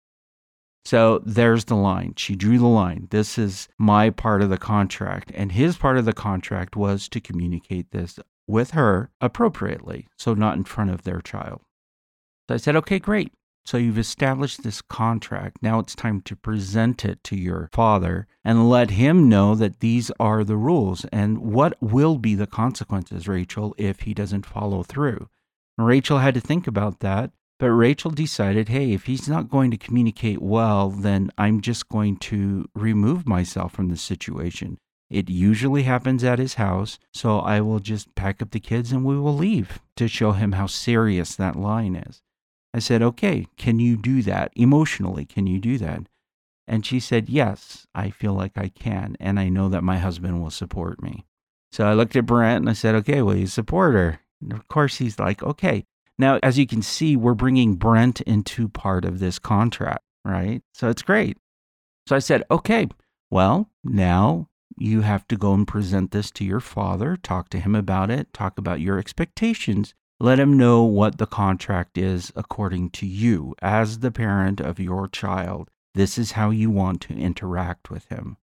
So 0.84 1.22
there's 1.26 1.66
the 1.66 1.76
line. 1.76 2.14
She 2.18 2.36
drew 2.36 2.58
the 2.58 2.68
line. 2.68 3.08
This 3.12 3.38
is 3.38 3.68
my 3.78 4.10
part 4.10 4.42
of 4.42 4.50
the 4.50 4.58
contract. 4.58 5.32
And 5.36 5.52
his 5.52 5.78
part 5.78 5.98
of 5.98 6.06
the 6.06 6.14
contract 6.14 6.76
was 6.76 7.08
to 7.10 7.22
communicate 7.22 7.92
this 7.92 8.20
with 8.48 8.72
her 8.72 9.12
appropriately, 9.22 10.08
so 10.18 10.34
not 10.34 10.58
in 10.58 10.64
front 10.64 10.90
of 10.90 11.04
their 11.04 11.22
child. 11.22 11.62
So 12.50 12.56
I 12.56 12.58
said, 12.58 12.76
okay, 12.76 13.00
great. 13.00 13.32
So 13.64 13.78
you've 13.78 14.00
established 14.00 14.64
this 14.64 14.82
contract. 14.82 15.58
Now 15.62 15.80
it's 15.80 15.96
time 15.96 16.22
to 16.22 16.36
present 16.36 17.06
it 17.06 17.24
to 17.26 17.36
your 17.36 17.70
father 17.72 18.28
and 18.44 18.70
let 18.70 18.90
him 18.92 19.30
know 19.30 19.54
that 19.56 19.80
these 19.80 20.12
are 20.20 20.44
the 20.44 20.58
rules 20.58 21.06
and 21.12 21.38
what 21.38 21.78
will 21.80 22.18
be 22.18 22.34
the 22.34 22.48
consequences, 22.48 23.28
Rachel, 23.28 23.76
if 23.78 24.02
he 24.02 24.16
doesn't 24.16 24.48
follow 24.48 24.82
through. 24.82 25.30
Rachel 25.78 26.18
had 26.18 26.34
to 26.34 26.42
think 26.42 26.68
about 26.68 27.00
that 27.00 27.32
but 27.62 27.70
Rachel 27.70 28.10
decided, 28.10 28.70
hey, 28.70 28.92
if 28.92 29.06
he's 29.06 29.30
not 29.30 29.48
going 29.48 29.70
to 29.70 29.78
communicate 29.78 30.42
well, 30.42 30.90
then 30.90 31.30
I'm 31.38 31.62
just 31.62 31.88
going 31.90 32.18
to 32.18 32.68
remove 32.74 33.28
myself 33.28 33.72
from 33.72 33.90
the 33.90 33.98
situation. 33.98 34.80
It 35.12 35.30
usually 35.30 35.84
happens 35.84 36.24
at 36.24 36.40
his 36.40 36.56
house, 36.56 36.98
so 37.14 37.38
I 37.38 37.62
will 37.62 37.78
just 37.78 38.16
pack 38.16 38.42
up 38.42 38.50
the 38.50 38.60
kids 38.60 38.92
and 38.92 39.06
we 39.06 39.16
will 39.16 39.36
leave 39.36 39.80
to 39.98 40.08
show 40.08 40.32
him 40.32 40.54
how 40.54 40.66
serious 40.66 41.36
that 41.36 41.56
line 41.56 41.96
is. 41.96 42.24
I 42.74 42.80
said, 42.80 43.04
okay, 43.04 43.46
can 43.58 43.80
you 43.80 43.96
do 43.96 44.24
that? 44.24 44.52
Emotionally, 44.56 45.26
can 45.26 45.46
you 45.46 45.60
do 45.60 45.78
that? 45.78 46.08
And 46.68 46.84
she 46.84 47.00
said, 47.00 47.30
yes, 47.30 47.86
I 47.94 48.10
feel 48.10 48.34
like 48.34 48.58
I 48.58 48.70
can, 48.70 49.16
and 49.20 49.40
I 49.40 49.50
know 49.50 49.70
that 49.70 49.84
my 49.84 50.00
husband 50.00 50.42
will 50.42 50.50
support 50.50 51.04
me. 51.04 51.26
So 51.72 51.86
I 51.86 51.94
looked 51.94 52.16
at 52.16 52.26
Brent 52.26 52.62
and 52.62 52.70
I 52.72 52.74
said, 52.74 52.96
okay, 52.96 53.22
will 53.22 53.36
you 53.36 53.46
support 53.46 53.94
her? 53.94 54.20
And 54.42 54.52
of 54.52 54.68
course, 54.68 54.98
he's 54.98 55.20
like, 55.20 55.44
okay. 55.44 55.86
Now, 56.18 56.40
as 56.44 56.58
you 56.58 56.68
can 56.68 56.82
see, 56.82 57.16
we're 57.16 57.34
bringing 57.34 57.76
Brent 57.76 58.22
into 58.22 58.70
part 58.70 59.06
of 59.06 59.20
this 59.20 59.40
contract, 59.40 60.04
right? 60.24 60.62
So 60.74 60.90
it's 60.90 61.02
great. 61.02 61.38
So 62.08 62.16
I 62.16 62.20
said, 62.20 62.44
okay, 62.52 62.88
well, 63.30 63.70
now 63.84 64.50
you 64.78 65.02
have 65.02 65.28
to 65.28 65.38
go 65.38 65.54
and 65.54 65.68
present 65.68 66.12
this 66.12 66.32
to 66.32 66.44
your 66.44 66.60
father, 66.60 67.18
talk 67.18 67.50
to 67.50 67.60
him 67.60 67.76
about 67.76 68.10
it, 68.10 68.34
talk 68.34 68.58
about 68.58 68.82
your 68.82 69.00
expectations, 69.00 69.94
let 70.20 70.40
him 70.40 70.58
know 70.58 70.84
what 70.84 71.18
the 71.18 71.26
contract 71.26 71.98
is 71.98 72.32
according 72.36 72.92
to 72.92 73.06
you 73.06 73.56
as 73.62 74.00
the 74.00 74.12
parent 74.12 74.60
of 74.60 74.80
your 74.80 75.08
child. 75.08 75.70
This 75.96 76.18
is 76.18 76.34
how 76.34 76.52
you 76.52 76.70
want 76.70 77.02
to 77.02 77.14
interact 77.14 77.90
with 77.90 78.08
him. 78.10 78.38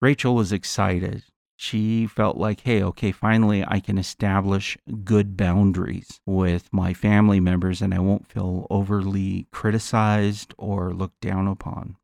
Rachel 0.00 0.34
was 0.34 0.52
excited 0.52 1.24
she 1.62 2.06
felt 2.06 2.38
like, 2.38 2.60
hey, 2.60 2.82
okay, 2.82 3.12
finally 3.12 3.62
I 3.68 3.80
can 3.80 3.98
establish 3.98 4.78
good 5.04 5.36
boundaries 5.36 6.18
with 6.24 6.72
my 6.72 6.94
family 6.94 7.38
members 7.38 7.82
and 7.82 7.92
I 7.92 7.98
won't 7.98 8.26
feel 8.26 8.66
overly 8.70 9.46
criticized 9.52 10.54
or 10.56 10.94
looked 10.94 11.20
down 11.20 11.46
upon. 11.46 11.98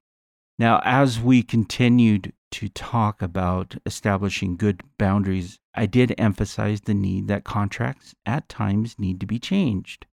Now, 0.59 0.83
as 0.85 1.19
we 1.19 1.43
continued 1.43 2.35
to 2.51 2.69
talk 2.69 3.23
about 3.23 3.77
establishing 3.87 4.59
good 4.59 4.83
boundaries, 4.99 5.59
I 5.75 5.87
did 5.87 6.15
emphasize 6.19 6.83
the 6.83 6.93
need 6.93 7.27
that 7.29 7.45
contracts 7.45 8.15
at 8.27 8.51
times 8.51 8.99
need 8.99 9.21
to 9.21 9.27
be 9.27 9.39
changed. 9.39 10.05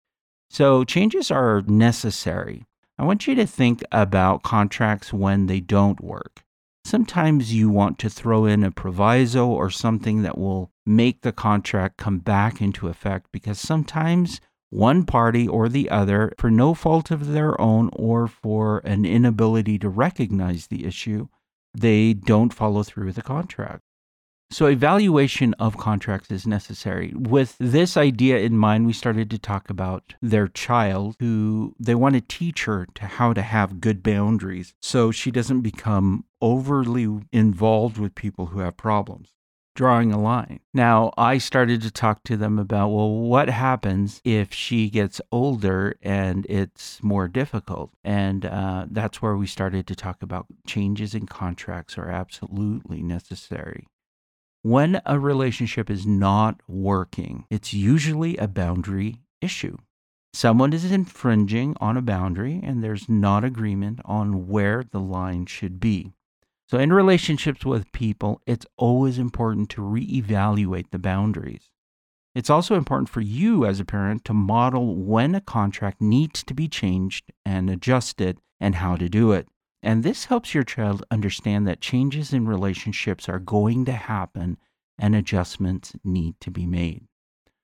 So, 0.48 0.84
changes 0.84 1.30
are 1.30 1.60
necessary. 1.66 2.64
I 2.98 3.04
want 3.04 3.26
you 3.26 3.34
to 3.34 3.46
think 3.46 3.82
about 3.92 4.42
contracts 4.42 5.12
when 5.12 5.46
they 5.46 5.60
don't 5.60 6.00
work. 6.00 6.43
Sometimes 6.84 7.54
you 7.54 7.70
want 7.70 7.98
to 8.00 8.10
throw 8.10 8.44
in 8.44 8.62
a 8.62 8.70
proviso 8.70 9.46
or 9.46 9.70
something 9.70 10.22
that 10.22 10.36
will 10.36 10.70
make 10.84 11.22
the 11.22 11.32
contract 11.32 11.96
come 11.96 12.18
back 12.18 12.60
into 12.60 12.88
effect 12.88 13.28
because 13.32 13.58
sometimes 13.58 14.40
one 14.70 15.06
party 15.06 15.48
or 15.48 15.68
the 15.68 15.88
other, 15.88 16.32
for 16.38 16.50
no 16.50 16.74
fault 16.74 17.10
of 17.10 17.28
their 17.28 17.58
own 17.60 17.88
or 17.92 18.26
for 18.26 18.78
an 18.78 19.04
inability 19.04 19.78
to 19.78 19.88
recognize 19.88 20.66
the 20.66 20.84
issue, 20.84 21.28
they 21.72 22.12
don't 22.12 22.52
follow 22.52 22.82
through 22.82 23.06
with 23.06 23.16
the 23.16 23.22
contract. 23.22 23.82
So, 24.50 24.66
evaluation 24.66 25.54
of 25.54 25.76
contracts 25.76 26.30
is 26.30 26.46
necessary. 26.46 27.12
With 27.16 27.56
this 27.58 27.96
idea 27.96 28.38
in 28.38 28.56
mind, 28.56 28.86
we 28.86 28.92
started 28.92 29.28
to 29.30 29.38
talk 29.38 29.68
about 29.68 30.14
their 30.22 30.46
child 30.46 31.16
who 31.18 31.74
they 31.80 31.94
want 31.94 32.14
to 32.14 32.20
teach 32.20 32.64
her 32.64 32.86
to 32.94 33.06
how 33.06 33.32
to 33.32 33.42
have 33.42 33.80
good 33.80 34.02
boundaries 34.02 34.74
so 34.80 35.10
she 35.10 35.30
doesn't 35.30 35.62
become 35.62 36.24
overly 36.40 37.08
involved 37.32 37.98
with 37.98 38.14
people 38.14 38.46
who 38.46 38.60
have 38.60 38.76
problems. 38.76 39.30
Drawing 39.74 40.12
a 40.12 40.20
line. 40.20 40.60
Now, 40.72 41.12
I 41.18 41.38
started 41.38 41.82
to 41.82 41.90
talk 41.90 42.22
to 42.24 42.36
them 42.36 42.60
about 42.60 42.90
well, 42.90 43.10
what 43.10 43.48
happens 43.48 44.20
if 44.22 44.52
she 44.52 44.88
gets 44.88 45.20
older 45.32 45.96
and 46.00 46.46
it's 46.48 47.02
more 47.02 47.26
difficult? 47.26 47.90
And 48.04 48.46
uh, 48.46 48.86
that's 48.88 49.20
where 49.20 49.36
we 49.36 49.48
started 49.48 49.88
to 49.88 49.96
talk 49.96 50.22
about 50.22 50.46
changes 50.64 51.12
in 51.12 51.26
contracts 51.26 51.98
are 51.98 52.08
absolutely 52.08 53.02
necessary. 53.02 53.88
When 54.64 55.02
a 55.04 55.18
relationship 55.18 55.90
is 55.90 56.06
not 56.06 56.58
working, 56.66 57.44
it's 57.50 57.74
usually 57.74 58.38
a 58.38 58.48
boundary 58.48 59.20
issue. 59.42 59.76
Someone 60.32 60.72
is 60.72 60.90
infringing 60.90 61.76
on 61.82 61.98
a 61.98 62.02
boundary 62.02 62.62
and 62.62 62.82
there's 62.82 63.06
not 63.06 63.44
agreement 63.44 64.00
on 64.06 64.48
where 64.48 64.82
the 64.82 65.00
line 65.00 65.44
should 65.44 65.80
be. 65.80 66.14
So, 66.66 66.78
in 66.78 66.94
relationships 66.94 67.66
with 67.66 67.92
people, 67.92 68.40
it's 68.46 68.64
always 68.78 69.18
important 69.18 69.68
to 69.68 69.82
reevaluate 69.82 70.92
the 70.92 70.98
boundaries. 70.98 71.68
It's 72.34 72.48
also 72.48 72.74
important 72.74 73.10
for 73.10 73.20
you 73.20 73.66
as 73.66 73.80
a 73.80 73.84
parent 73.84 74.24
to 74.24 74.32
model 74.32 74.96
when 74.96 75.34
a 75.34 75.42
contract 75.42 76.00
needs 76.00 76.42
to 76.42 76.54
be 76.54 76.68
changed 76.68 77.32
and 77.44 77.68
adjusted 77.68 78.40
and 78.58 78.76
how 78.76 78.96
to 78.96 79.10
do 79.10 79.32
it. 79.32 79.46
And 79.84 80.02
this 80.02 80.24
helps 80.24 80.54
your 80.54 80.64
child 80.64 81.04
understand 81.10 81.68
that 81.68 81.82
changes 81.82 82.32
in 82.32 82.48
relationships 82.48 83.28
are 83.28 83.38
going 83.38 83.84
to 83.84 83.92
happen 83.92 84.56
and 84.98 85.14
adjustments 85.14 85.92
need 86.02 86.40
to 86.40 86.50
be 86.50 86.64
made. 86.64 87.04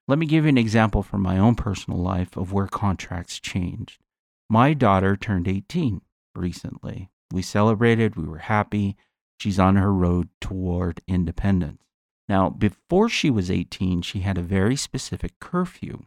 Let 0.06 0.18
me 0.18 0.26
give 0.26 0.44
you 0.44 0.50
an 0.50 0.58
example 0.58 1.02
from 1.02 1.22
my 1.22 1.38
own 1.38 1.54
personal 1.54 1.98
life 1.98 2.36
of 2.36 2.52
where 2.52 2.66
contracts 2.66 3.40
changed. 3.40 4.02
My 4.50 4.74
daughter 4.74 5.16
turned 5.16 5.48
18 5.48 6.02
recently. 6.34 7.08
We 7.32 7.40
celebrated, 7.40 8.16
we 8.16 8.28
were 8.28 8.38
happy. 8.38 8.98
She's 9.38 9.58
on 9.58 9.76
her 9.76 9.92
road 9.92 10.28
toward 10.42 11.00
independence. 11.08 11.80
Now, 12.28 12.50
before 12.50 13.08
she 13.08 13.30
was 13.30 13.50
18, 13.50 14.02
she 14.02 14.20
had 14.20 14.36
a 14.36 14.42
very 14.42 14.76
specific 14.76 15.40
curfew. 15.40 16.04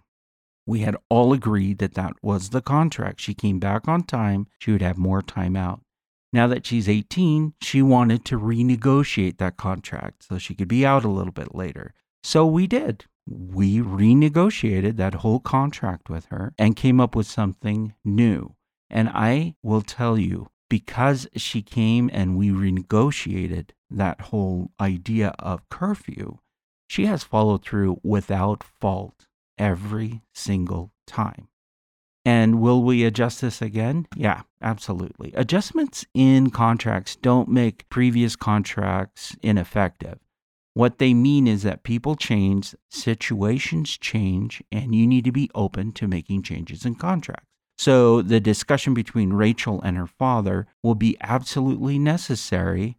We 0.67 0.81
had 0.81 0.95
all 1.09 1.33
agreed 1.33 1.79
that 1.79 1.95
that 1.95 2.13
was 2.21 2.51
the 2.51 2.61
contract. 2.61 3.19
She 3.19 3.33
came 3.33 3.57
back 3.57 3.87
on 3.87 4.03
time, 4.03 4.45
she 4.59 4.71
would 4.71 4.83
have 4.83 4.99
more 4.99 5.23
time 5.23 5.55
out. 5.55 5.81
Now 6.33 6.47
that 6.47 6.65
she's 6.65 6.89
18, 6.89 7.53
she 7.61 7.83
wanted 7.83 8.25
to 8.25 8.39
renegotiate 8.39 9.37
that 9.37 9.55
contract 9.55 10.25
so 10.27 10.39
she 10.39 10.55
could 10.55 10.67
be 10.67 10.83
out 10.83 11.05
a 11.05 11.09
little 11.09 11.31
bit 11.31 11.53
later. 11.53 11.93
So 12.23 12.45
we 12.47 12.65
did. 12.65 13.05
We 13.27 13.77
renegotiated 13.77 14.97
that 14.97 15.13
whole 15.15 15.39
contract 15.39 16.09
with 16.09 16.25
her 16.25 16.53
and 16.57 16.75
came 16.75 16.99
up 16.99 17.15
with 17.15 17.27
something 17.27 17.93
new. 18.03 18.55
And 18.89 19.09
I 19.09 19.55
will 19.61 19.81
tell 19.81 20.17
you, 20.17 20.49
because 20.69 21.27
she 21.35 21.61
came 21.61 22.09
and 22.11 22.35
we 22.35 22.49
renegotiated 22.49 23.69
that 23.91 24.21
whole 24.21 24.71
idea 24.81 25.35
of 25.37 25.69
curfew, 25.69 26.39
she 26.87 27.05
has 27.05 27.23
followed 27.23 27.63
through 27.63 27.99
without 28.03 28.63
fault 28.63 29.27
every 29.57 30.23
single 30.33 30.91
time. 31.05 31.47
And 32.25 32.61
will 32.61 32.81
we 32.81 33.03
adjust 33.03 33.41
this 33.41 33.61
again? 33.61 34.07
Yeah, 34.15 34.43
absolutely. 34.61 35.33
Adjustments 35.35 36.05
in 36.13 36.51
contracts 36.51 37.15
don't 37.17 37.49
make 37.49 37.89
previous 37.89 38.35
contracts 38.35 39.35
ineffective. 39.41 40.19
What 40.73 40.97
they 40.97 41.13
mean 41.13 41.47
is 41.47 41.63
that 41.63 41.83
people 41.83 42.15
change, 42.15 42.73
situations 42.89 43.97
change, 43.97 44.63
and 44.71 44.95
you 44.95 45.05
need 45.05 45.25
to 45.25 45.31
be 45.31 45.49
open 45.53 45.91
to 45.93 46.07
making 46.07 46.43
changes 46.43 46.85
in 46.85 46.95
contracts. 46.95 47.45
So 47.77 48.21
the 48.21 48.39
discussion 48.39 48.93
between 48.93 49.33
Rachel 49.33 49.81
and 49.81 49.97
her 49.97 50.07
father 50.07 50.67
will 50.81 50.95
be 50.95 51.17
absolutely 51.21 51.99
necessary 51.99 52.97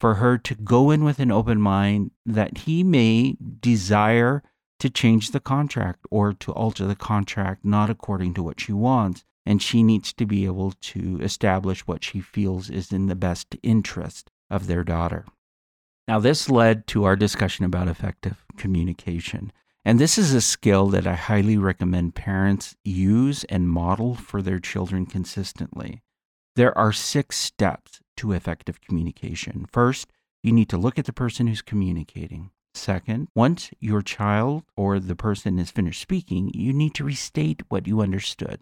for 0.00 0.14
her 0.14 0.36
to 0.38 0.54
go 0.54 0.90
in 0.90 1.04
with 1.04 1.18
an 1.20 1.30
open 1.30 1.60
mind 1.60 2.10
that 2.26 2.58
he 2.58 2.82
may 2.82 3.36
desire 3.60 4.42
to 4.78 4.90
change 4.90 5.30
the 5.30 5.40
contract 5.40 6.00
or 6.10 6.32
to 6.32 6.52
alter 6.52 6.86
the 6.86 6.96
contract 6.96 7.64
not 7.64 7.90
according 7.90 8.34
to 8.34 8.42
what 8.42 8.60
she 8.60 8.72
wants. 8.72 9.24
And 9.44 9.62
she 9.62 9.84
needs 9.84 10.12
to 10.14 10.26
be 10.26 10.44
able 10.44 10.72
to 10.72 11.20
establish 11.22 11.86
what 11.86 12.02
she 12.02 12.20
feels 12.20 12.68
is 12.68 12.90
in 12.92 13.06
the 13.06 13.14
best 13.14 13.56
interest 13.62 14.30
of 14.50 14.66
their 14.66 14.82
daughter. 14.82 15.24
Now, 16.08 16.18
this 16.18 16.50
led 16.50 16.86
to 16.88 17.04
our 17.04 17.16
discussion 17.16 17.64
about 17.64 17.88
effective 17.88 18.44
communication. 18.56 19.52
And 19.84 20.00
this 20.00 20.18
is 20.18 20.34
a 20.34 20.40
skill 20.40 20.88
that 20.88 21.06
I 21.06 21.14
highly 21.14 21.56
recommend 21.56 22.16
parents 22.16 22.76
use 22.84 23.44
and 23.44 23.68
model 23.68 24.16
for 24.16 24.42
their 24.42 24.58
children 24.58 25.06
consistently. 25.06 26.02
There 26.56 26.76
are 26.76 26.92
six 26.92 27.36
steps 27.36 28.00
to 28.16 28.32
effective 28.32 28.80
communication. 28.80 29.66
First, 29.72 30.08
you 30.42 30.52
need 30.52 30.68
to 30.70 30.76
look 30.76 30.98
at 30.98 31.04
the 31.04 31.12
person 31.12 31.46
who's 31.46 31.62
communicating. 31.62 32.50
Second, 32.76 33.28
once 33.34 33.70
your 33.80 34.02
child 34.02 34.64
or 34.76 35.00
the 35.00 35.16
person 35.16 35.58
is 35.58 35.70
finished 35.70 36.00
speaking, 36.00 36.50
you 36.54 36.72
need 36.72 36.94
to 36.94 37.04
restate 37.04 37.62
what 37.68 37.86
you 37.86 38.02
understood. 38.02 38.60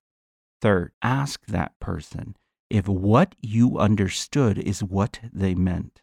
Third, 0.63 0.93
ask 1.03 1.45
that 1.47 1.79
person 1.81 2.37
if 2.71 2.87
what 2.89 3.35
you 3.43 3.77
understood 3.77 4.57
is 4.57 4.85
what 4.85 5.21
they 5.33 5.55
meant. 5.55 6.01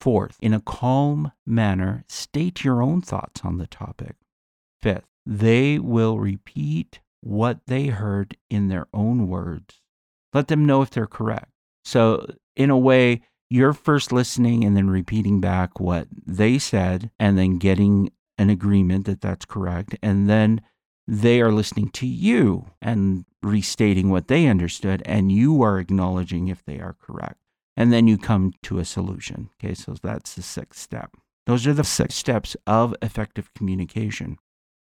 Fourth, 0.00 0.38
in 0.40 0.54
a 0.54 0.60
calm 0.60 1.32
manner, 1.44 2.04
state 2.08 2.64
your 2.64 2.80
own 2.80 3.02
thoughts 3.02 3.42
on 3.44 3.58
the 3.58 3.66
topic. 3.66 4.16
Fifth, 4.80 5.06
they 5.26 5.78
will 5.78 6.18
repeat 6.18 7.00
what 7.20 7.60
they 7.66 7.86
heard 7.86 8.36
in 8.50 8.68
their 8.68 8.86
own 8.94 9.28
words. 9.28 9.80
Let 10.32 10.48
them 10.48 10.64
know 10.64 10.80
if 10.82 10.90
they're 10.90 11.06
correct. 11.06 11.50
So, 11.84 12.24
in 12.56 12.70
a 12.70 12.78
way, 12.78 13.22
you're 13.52 13.74
first 13.74 14.12
listening 14.12 14.64
and 14.64 14.74
then 14.74 14.88
repeating 14.88 15.38
back 15.38 15.78
what 15.78 16.08
they 16.26 16.58
said 16.58 17.10
and 17.20 17.36
then 17.36 17.58
getting 17.58 18.10
an 18.38 18.48
agreement 18.48 19.04
that 19.04 19.20
that's 19.20 19.44
correct. 19.44 19.94
And 20.02 20.28
then 20.28 20.62
they 21.06 21.42
are 21.42 21.52
listening 21.52 21.90
to 21.90 22.06
you 22.06 22.70
and 22.80 23.26
restating 23.42 24.08
what 24.08 24.28
they 24.28 24.46
understood, 24.46 25.02
and 25.04 25.30
you 25.30 25.62
are 25.62 25.78
acknowledging 25.78 26.48
if 26.48 26.64
they 26.64 26.80
are 26.80 26.96
correct 26.98 27.36
and 27.76 27.92
then 27.92 28.06
you 28.06 28.16
come 28.16 28.52
to 28.62 28.78
a 28.78 28.84
solution. 28.84 29.50
Okay, 29.62 29.74
so 29.74 29.96
that's 30.02 30.34
the 30.34 30.42
sixth 30.42 30.80
step. 30.80 31.16
Those 31.46 31.66
are 31.66 31.74
the 31.74 31.84
six 31.84 32.14
steps 32.14 32.56
of 32.66 32.94
effective 33.02 33.52
communication. 33.54 34.38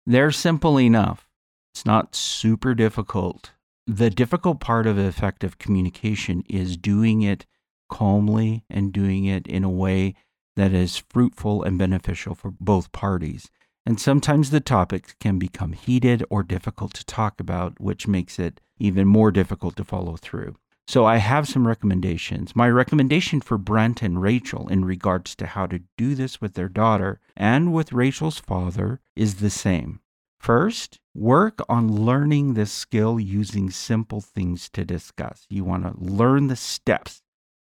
They're 0.04 0.32
simple 0.32 0.78
enough, 0.78 1.28
it's 1.72 1.86
not 1.86 2.14
super 2.14 2.74
difficult. 2.74 3.52
The 3.86 4.10
difficult 4.10 4.60
part 4.60 4.86
of 4.86 4.98
effective 4.98 5.58
communication 5.58 6.42
is 6.48 6.76
doing 6.76 7.22
it 7.22 7.46
calmly 7.92 8.64
and 8.70 8.90
doing 8.90 9.26
it 9.26 9.46
in 9.46 9.62
a 9.62 9.70
way 9.70 10.14
that 10.56 10.72
is 10.72 10.96
fruitful 10.96 11.62
and 11.62 11.78
beneficial 11.78 12.34
for 12.34 12.50
both 12.58 12.90
parties. 12.90 13.50
And 13.84 14.00
sometimes 14.00 14.48
the 14.48 14.60
topics 14.60 15.14
can 15.20 15.38
become 15.38 15.74
heated 15.74 16.24
or 16.30 16.42
difficult 16.42 16.94
to 16.94 17.04
talk 17.04 17.38
about, 17.38 17.78
which 17.78 18.08
makes 18.08 18.38
it 18.38 18.62
even 18.78 19.06
more 19.06 19.30
difficult 19.30 19.76
to 19.76 19.84
follow 19.84 20.16
through. 20.16 20.56
So 20.88 21.04
I 21.04 21.18
have 21.18 21.46
some 21.46 21.66
recommendations. 21.66 22.56
My 22.56 22.70
recommendation 22.70 23.42
for 23.42 23.58
Brent 23.58 24.02
and 24.02 24.22
Rachel 24.22 24.68
in 24.68 24.86
regards 24.86 25.36
to 25.36 25.46
how 25.46 25.66
to 25.66 25.82
do 25.98 26.14
this 26.14 26.40
with 26.40 26.54
their 26.54 26.70
daughter 26.70 27.20
and 27.36 27.74
with 27.74 27.92
Rachel's 27.92 28.38
father 28.38 29.00
is 29.14 29.36
the 29.36 29.50
same. 29.50 30.00
First, 30.38 30.98
work 31.14 31.60
on 31.68 32.04
learning 32.04 32.54
this 32.54 32.72
skill 32.72 33.20
using 33.20 33.70
simple 33.70 34.20
things 34.20 34.68
to 34.70 34.84
discuss. 34.84 35.46
You 35.48 35.62
want 35.62 35.84
to 35.84 36.04
learn 36.04 36.48
the 36.48 36.56
steps. 36.56 37.21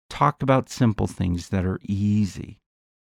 Talk 0.10 0.42
about 0.42 0.70
simple 0.70 1.08
things 1.08 1.50
that 1.50 1.66
are 1.66 1.80
easy. 1.84 2.60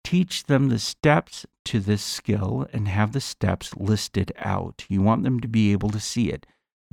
Teach 0.04 0.46
them 0.46 0.70
the 0.70 0.80
steps 0.80 1.46
to 1.66 1.80
this 1.80 2.04
skill 2.04 2.68
and 2.74 2.88
have 2.88 3.14
the 3.14 3.22
steps 3.22 3.76
listed 3.76 4.32
out. 4.38 4.86
You 4.90 5.02
want 5.02 5.24
them 5.24 5.40
to 5.40 5.48
be 5.48 5.72
able 5.72 5.90
to 5.90 6.00
see 6.00 6.30
it. 6.30 6.46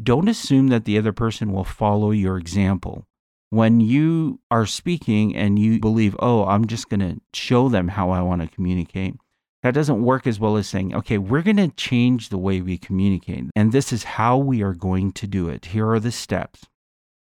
Don't 0.03 0.29
assume 0.29 0.69
that 0.69 0.85
the 0.85 0.97
other 0.97 1.13
person 1.13 1.53
will 1.53 1.65
follow 1.65 2.11
your 2.11 2.39
example. 2.39 3.07
When 3.51 3.81
you 3.81 4.39
are 4.51 4.65
speaking 4.65 5.37
and 5.37 5.59
you 5.59 5.81
believe, 5.81 6.17
oh, 6.21 6.45
I'm 6.45 6.67
just 6.67 6.89
going 6.89 7.01
to 7.01 7.21
show 7.35 7.69
them 7.69 7.89
how 7.89 8.11
I 8.11 8.23
want 8.23 8.43
to 8.43 8.49
communicate, 8.49 9.17
that 9.63 9.75
doesn't 9.75 10.03
work 10.03 10.27
as 10.27 10.41
well 10.41 10.57
as 10.57 10.69
saying, 10.69 10.95
okay, 10.95 11.19
we're 11.19 11.43
going 11.43 11.57
to 11.57 11.69
change 11.69 12.29
the 12.29 12.39
way 12.39 12.61
we 12.61 12.79
communicate. 12.79 13.47
And 13.55 13.73
this 13.73 13.93
is 13.93 14.05
how 14.05 14.39
we 14.39 14.63
are 14.63 14.73
going 14.73 15.13
to 15.13 15.27
do 15.27 15.49
it. 15.49 15.67
Here 15.67 15.91
are 15.91 16.01
the 16.01 16.13
steps. 16.13 16.67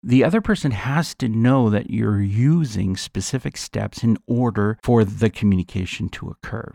The 0.04 0.25
other 0.25 0.40
person 0.40 0.73
has 0.73 1.14
to 1.16 1.28
know 1.28 1.71
that 1.71 1.90
you're 1.90 2.21
using 2.21 2.97
specific 2.97 3.56
steps 3.56 4.02
in 4.02 4.18
order 4.26 4.78
for 4.82 5.04
the 5.04 5.30
communication 5.30 6.09
to 6.11 6.28
occur. 6.28 6.73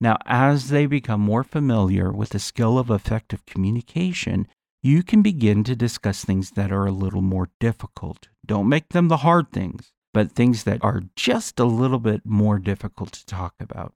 Now, 0.00 0.16
as 0.24 0.70
they 0.70 0.86
become 0.86 1.20
more 1.20 1.44
familiar 1.44 2.10
with 2.10 2.30
the 2.30 2.38
skill 2.38 2.78
of 2.78 2.90
effective 2.90 3.44
communication, 3.44 4.48
you 4.82 5.02
can 5.02 5.20
begin 5.20 5.62
to 5.64 5.76
discuss 5.76 6.24
things 6.24 6.52
that 6.52 6.72
are 6.72 6.86
a 6.86 6.92
little 6.92 7.22
more 7.22 7.50
difficult. 7.60 8.28
Don't 8.44 8.68
make 8.68 8.90
them 8.90 9.08
the 9.08 9.18
hard 9.18 9.52
things, 9.52 9.92
but 10.14 10.32
things 10.32 10.64
that 10.64 10.82
are 10.82 11.02
just 11.16 11.60
a 11.60 11.64
little 11.64 11.98
bit 11.98 12.22
more 12.24 12.58
difficult 12.58 13.12
to 13.12 13.26
talk 13.26 13.54
about. 13.60 13.94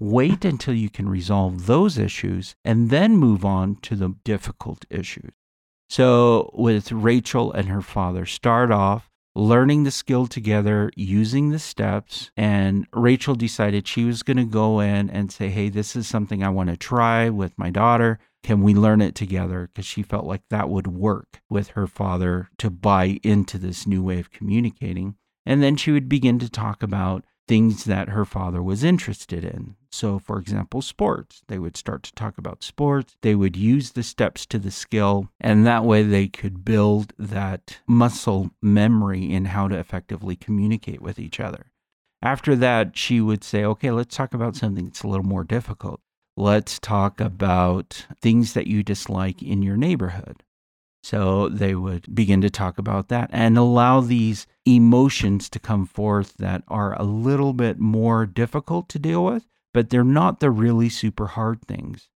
Wait 0.00 0.44
until 0.44 0.74
you 0.74 0.90
can 0.90 1.08
resolve 1.08 1.66
those 1.66 1.98
issues 1.98 2.54
and 2.64 2.90
then 2.90 3.16
move 3.16 3.44
on 3.44 3.76
to 3.76 3.96
the 3.96 4.14
difficult 4.24 4.84
issues. 4.90 5.32
So, 5.88 6.50
with 6.54 6.92
Rachel 6.92 7.52
and 7.52 7.68
her 7.68 7.80
father, 7.80 8.26
start 8.26 8.70
off 8.70 9.08
learning 9.38 9.84
the 9.84 9.90
skill 9.90 10.26
together, 10.26 10.90
using 10.96 11.50
the 11.50 11.58
steps. 11.58 12.30
And 12.36 12.86
Rachel 12.92 13.36
decided 13.36 13.86
she 13.86 14.04
was 14.04 14.24
going 14.24 14.36
to 14.36 14.44
go 14.44 14.80
in 14.80 15.08
and 15.08 15.30
say, 15.30 15.48
Hey, 15.48 15.68
this 15.68 15.94
is 15.94 16.08
something 16.08 16.42
I 16.42 16.48
want 16.48 16.70
to 16.70 16.76
try 16.76 17.30
with 17.30 17.56
my 17.56 17.70
daughter. 17.70 18.18
Can 18.42 18.62
we 18.62 18.74
learn 18.74 19.00
it 19.00 19.14
together? 19.14 19.68
Because 19.72 19.86
she 19.86 20.02
felt 20.02 20.24
like 20.24 20.42
that 20.50 20.68
would 20.68 20.88
work 20.88 21.40
with 21.48 21.68
her 21.68 21.86
father 21.86 22.48
to 22.58 22.70
buy 22.70 23.20
into 23.22 23.58
this 23.58 23.86
new 23.86 24.02
way 24.02 24.18
of 24.18 24.30
communicating. 24.30 25.16
And 25.46 25.62
then 25.62 25.76
she 25.76 25.92
would 25.92 26.08
begin 26.08 26.38
to 26.40 26.50
talk 26.50 26.82
about 26.82 27.24
things 27.48 27.84
that 27.84 28.10
her 28.10 28.24
father 28.24 28.62
was 28.62 28.84
interested 28.84 29.44
in. 29.44 29.74
So, 29.90 30.18
for 30.18 30.38
example, 30.38 30.82
sports. 30.82 31.42
They 31.48 31.58
would 31.58 31.76
start 31.76 32.02
to 32.04 32.12
talk 32.12 32.38
about 32.38 32.62
sports. 32.62 33.16
They 33.22 33.34
would 33.34 33.56
use 33.56 33.92
the 33.92 34.02
steps 34.02 34.46
to 34.46 34.58
the 34.58 34.70
skill, 34.70 35.30
and 35.40 35.66
that 35.66 35.84
way 35.84 36.02
they 36.02 36.28
could 36.28 36.64
build 36.64 37.14
that 37.18 37.78
muscle 37.86 38.50
memory 38.62 39.32
in 39.32 39.46
how 39.46 39.66
to 39.68 39.78
effectively 39.78 40.36
communicate 40.36 41.00
with 41.00 41.18
each 41.18 41.40
other. 41.40 41.72
After 42.22 42.54
that, 42.56 42.96
she 42.96 43.20
would 43.20 43.42
say, 43.42 43.64
okay, 43.64 43.90
let's 43.90 44.14
talk 44.14 44.34
about 44.34 44.56
something 44.56 44.84
that's 44.84 45.02
a 45.02 45.08
little 45.08 45.24
more 45.24 45.44
difficult 45.44 46.00
let's 46.38 46.78
talk 46.78 47.20
about 47.20 48.06
things 48.20 48.52
that 48.52 48.68
you 48.68 48.82
dislike 48.84 49.42
in 49.42 49.60
your 49.60 49.76
neighborhood. 49.76 50.44
So 51.02 51.48
they 51.48 51.74
would 51.74 52.14
begin 52.14 52.40
to 52.42 52.50
talk 52.50 52.78
about 52.78 53.08
that 53.08 53.30
and 53.32 53.56
allow 53.56 54.00
these 54.00 54.46
emotions 54.66 55.48
to 55.50 55.58
come 55.58 55.86
forth 55.86 56.34
that 56.38 56.64
are 56.68 57.00
a 57.00 57.04
little 57.04 57.52
bit 57.52 57.78
more 57.78 58.26
difficult 58.26 58.88
to 58.90 58.98
deal 58.98 59.24
with, 59.24 59.46
but 59.72 59.90
they're 59.90 60.04
not 60.04 60.40
the 60.40 60.50
really 60.50 60.88
super 60.88 61.28
hard 61.28 61.62
things. 61.62 62.08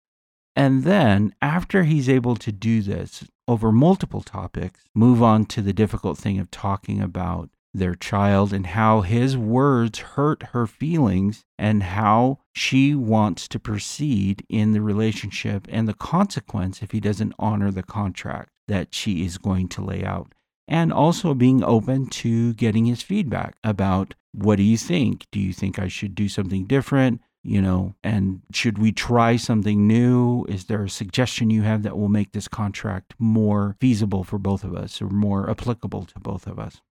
And 0.56 0.84
then, 0.84 1.34
after 1.42 1.84
he's 1.84 2.10
able 2.10 2.36
to 2.36 2.52
do 2.52 2.82
this 2.82 3.24
over 3.48 3.72
multiple 3.72 4.22
topics, 4.22 4.82
move 4.94 5.24
on 5.24 5.46
to 5.46 5.62
the 5.62 5.74
difficult 5.74 6.18
thing 6.18 6.40
of 6.40 6.52
talking 6.52 7.02
about 7.02 7.50
their 7.74 7.96
child 7.96 8.52
and 8.52 8.68
how 8.68 9.02
his 9.02 9.38
words 9.38 10.00
hurt 10.00 10.44
her 10.52 10.68
feelings 10.68 11.46
and 11.58 11.84
how 11.84 12.40
she 12.54 12.94
wants 12.94 13.48
to 13.48 13.60
proceed 13.60 14.46
in 14.50 14.74
the 14.74 14.82
relationship 14.82 15.68
and 15.72 15.88
the 15.88 15.94
consequence 15.94 16.82
if 16.82 16.92
he 16.92 17.00
doesn't 17.00 17.34
honor 17.40 17.72
the 17.72 17.84
contract 17.84 18.50
that 18.72 18.94
she 18.94 19.26
is 19.26 19.38
going 19.38 19.68
to 19.70 19.84
lay 19.84 20.04
out. 20.04 20.34
And 20.68 20.94
also 20.94 21.34
being 21.34 21.64
open 21.64 22.08
to 22.08 22.54
getting 22.54 22.86
his 22.86 23.02
feedback 23.02 23.56
about 23.64 24.16
what 24.34 24.56
do 24.56 24.64
you 24.64 24.78
think? 24.78 25.26
Do 25.32 25.40
you 25.40 25.54
think 25.54 25.78
I 25.78 25.88
should 25.88 26.16
do 26.16 26.30
something 26.30 26.66
different? 26.66 27.22
You 27.44 27.62
know, 27.62 27.96
and 28.04 28.42
should 28.54 28.78
we 28.78 28.92
try 28.92 29.36
something 29.36 29.88
new? 29.88 30.46
Is 30.48 30.66
there 30.66 30.84
a 30.84 30.90
suggestion 30.90 31.50
you 31.50 31.64
have 31.64 31.84
that 31.84 31.98
will 31.98 32.08
make 32.08 32.32
this 32.32 32.48
contract 32.48 33.16
more 33.18 33.76
feasible 33.82 34.24
for 34.24 34.38
both 34.38 34.64
of 34.64 34.76
us 34.76 35.02
or 35.02 35.10
more 35.10 35.50
applicable 35.50 36.06
to 36.06 36.20
both 36.20 36.48
of 36.48 36.60
us? 36.60 36.82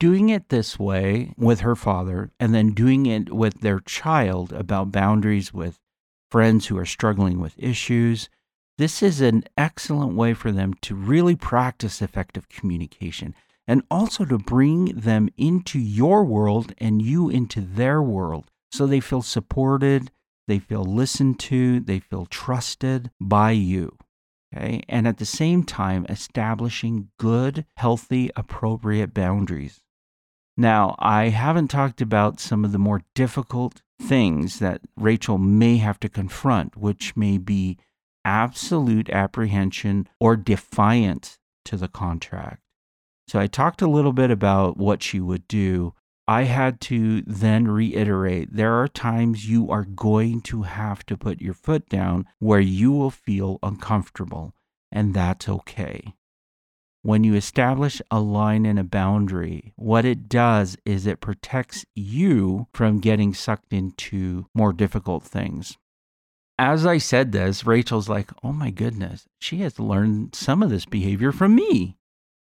doing 0.00 0.30
it 0.30 0.48
this 0.48 0.78
way 0.78 1.32
with 1.36 1.60
her 1.60 1.76
father 1.76 2.32
and 2.40 2.52
then 2.52 2.72
doing 2.72 3.06
it 3.06 3.32
with 3.32 3.60
their 3.60 3.78
child 3.80 4.50
about 4.52 4.90
boundaries 4.90 5.52
with 5.54 5.78
friends 6.30 6.66
who 6.66 6.78
are 6.78 6.86
struggling 6.86 7.38
with 7.38 7.54
issues. 7.58 8.28
This 8.80 9.02
is 9.02 9.20
an 9.20 9.44
excellent 9.58 10.14
way 10.14 10.32
for 10.32 10.50
them 10.50 10.72
to 10.80 10.94
really 10.94 11.36
practice 11.36 12.00
effective 12.00 12.48
communication 12.48 13.34
and 13.68 13.82
also 13.90 14.24
to 14.24 14.38
bring 14.38 14.86
them 14.86 15.28
into 15.36 15.78
your 15.78 16.24
world 16.24 16.72
and 16.78 17.02
you 17.02 17.28
into 17.28 17.60
their 17.60 18.00
world 18.00 18.50
so 18.72 18.86
they 18.86 19.00
feel 19.00 19.20
supported, 19.20 20.10
they 20.48 20.58
feel 20.58 20.82
listened 20.82 21.38
to, 21.40 21.80
they 21.80 21.98
feel 21.98 22.24
trusted 22.24 23.10
by 23.20 23.50
you. 23.50 23.98
Okay. 24.56 24.82
And 24.88 25.06
at 25.06 25.18
the 25.18 25.26
same 25.26 25.62
time, 25.62 26.06
establishing 26.08 27.10
good, 27.18 27.66
healthy, 27.76 28.30
appropriate 28.34 29.12
boundaries. 29.12 29.82
Now, 30.56 30.96
I 30.98 31.28
haven't 31.28 31.68
talked 31.68 32.00
about 32.00 32.40
some 32.40 32.64
of 32.64 32.72
the 32.72 32.78
more 32.78 33.02
difficult 33.14 33.82
things 34.00 34.58
that 34.58 34.80
Rachel 34.96 35.36
may 35.36 35.76
have 35.76 36.00
to 36.00 36.08
confront, 36.08 36.78
which 36.78 37.14
may 37.14 37.36
be 37.36 37.76
absolute 38.30 39.10
apprehension 39.10 40.08
or 40.20 40.36
defiance 40.36 41.38
to 41.64 41.76
the 41.76 41.88
contract. 41.88 42.62
So 43.26 43.40
I 43.40 43.48
talked 43.48 43.82
a 43.82 43.90
little 43.90 44.12
bit 44.12 44.30
about 44.30 44.76
what 44.76 45.02
she 45.02 45.18
would 45.18 45.48
do. 45.48 45.94
I 46.28 46.44
had 46.44 46.80
to 46.82 47.22
then 47.22 47.66
reiterate 47.66 48.54
there 48.54 48.74
are 48.74 48.86
times 48.88 49.48
you 49.48 49.70
are 49.70 49.84
going 49.84 50.42
to 50.42 50.62
have 50.62 51.04
to 51.06 51.16
put 51.16 51.40
your 51.40 51.54
foot 51.54 51.88
down 51.88 52.26
where 52.38 52.60
you 52.60 52.92
will 52.92 53.10
feel 53.10 53.58
uncomfortable, 53.62 54.54
and 54.92 55.12
that's 55.12 55.48
okay 55.48 56.14
when 57.02 57.24
you 57.24 57.34
establish 57.34 58.02
a 58.10 58.20
line 58.20 58.66
and 58.66 58.78
a 58.78 58.84
boundary, 58.84 59.72
what 59.76 60.04
it 60.04 60.28
does 60.28 60.76
is 60.84 61.06
it 61.06 61.20
protects 61.20 61.84
you 61.94 62.66
from 62.74 63.00
getting 63.00 63.32
sucked 63.32 63.72
into 63.72 64.46
more 64.54 64.72
difficult 64.72 65.22
things. 65.22 65.78
As 66.62 66.84
I 66.84 66.98
said 66.98 67.32
this, 67.32 67.64
Rachel's 67.64 68.10
like, 68.10 68.30
oh 68.44 68.52
my 68.52 68.68
goodness, 68.68 69.24
she 69.38 69.60
has 69.62 69.80
learned 69.80 70.34
some 70.34 70.62
of 70.62 70.68
this 70.68 70.84
behavior 70.84 71.32
from 71.32 71.54
me. 71.54 71.96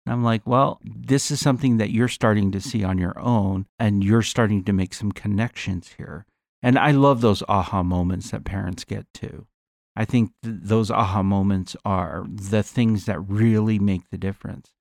And 0.06 0.12
I'm 0.12 0.26
like, 0.26 0.46
well, 0.46 0.82
this 0.84 1.32
is 1.32 1.40
something 1.40 1.78
that 1.78 1.92
you're 1.92 2.10
starting 2.10 2.52
to 2.52 2.60
see 2.60 2.84
on 2.84 2.98
your 2.98 3.18
own, 3.18 3.66
and 3.80 4.04
you're 4.04 4.22
starting 4.22 4.66
to 4.66 4.74
make 4.74 4.94
some 4.94 5.14
connections 5.14 5.94
here. 5.98 6.26
And 6.62 6.78
I 6.78 6.92
love 6.92 7.22
those 7.22 7.44
aha 7.48 7.82
moments 7.82 8.32
that 8.32 8.44
parents 8.44 8.84
get 8.84 9.06
to. 9.14 9.48
I 9.96 10.04
think 10.04 10.32
th- 10.44 10.58
those 10.64 10.92
aha 10.92 11.24
moments 11.24 11.78
are 11.86 12.26
the 12.28 12.62
things 12.62 13.06
that 13.06 13.22
really 13.22 13.80
make 13.80 14.10
the 14.10 14.18
difference. 14.18 14.72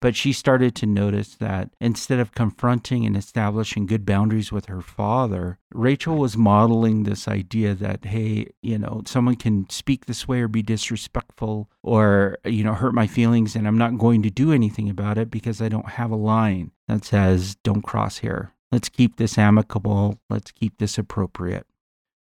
But 0.00 0.14
she 0.14 0.32
started 0.32 0.76
to 0.76 0.86
notice 0.86 1.34
that 1.36 1.70
instead 1.80 2.20
of 2.20 2.32
confronting 2.32 3.04
and 3.04 3.16
establishing 3.16 3.86
good 3.86 4.06
boundaries 4.06 4.52
with 4.52 4.66
her 4.66 4.80
father, 4.80 5.58
Rachel 5.72 6.16
was 6.16 6.36
modeling 6.36 7.02
this 7.02 7.26
idea 7.26 7.74
that, 7.74 8.04
hey, 8.04 8.46
you 8.62 8.78
know, 8.78 9.02
someone 9.06 9.34
can 9.34 9.68
speak 9.70 10.06
this 10.06 10.28
way 10.28 10.40
or 10.40 10.46
be 10.46 10.62
disrespectful 10.62 11.68
or, 11.82 12.38
you 12.44 12.62
know, 12.62 12.74
hurt 12.74 12.94
my 12.94 13.08
feelings, 13.08 13.56
and 13.56 13.66
I'm 13.66 13.78
not 13.78 13.98
going 13.98 14.22
to 14.22 14.30
do 14.30 14.52
anything 14.52 14.88
about 14.88 15.18
it 15.18 15.32
because 15.32 15.60
I 15.60 15.68
don't 15.68 15.88
have 15.88 16.12
a 16.12 16.16
line 16.16 16.70
that 16.86 17.04
says, 17.04 17.56
don't 17.64 17.82
cross 17.82 18.18
here. 18.18 18.52
Let's 18.70 18.88
keep 18.88 19.16
this 19.16 19.36
amicable. 19.36 20.20
Let's 20.30 20.52
keep 20.52 20.78
this 20.78 20.96
appropriate. 20.96 21.66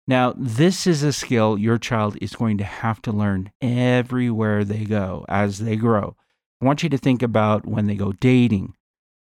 Now, 0.06 0.34
this 0.36 0.86
is 0.86 1.02
a 1.02 1.12
skill 1.12 1.58
your 1.58 1.78
child 1.78 2.18
is 2.20 2.36
going 2.36 2.58
to 2.58 2.64
have 2.64 3.00
to 3.02 3.10
learn 3.10 3.50
everywhere 3.62 4.62
they 4.62 4.84
go 4.84 5.24
as 5.28 5.60
they 5.60 5.76
grow. 5.76 6.16
I 6.60 6.64
want 6.64 6.82
you 6.82 6.88
to 6.88 6.98
think 6.98 7.22
about 7.22 7.66
when 7.66 7.86
they 7.86 7.94
go 7.94 8.12
dating. 8.12 8.74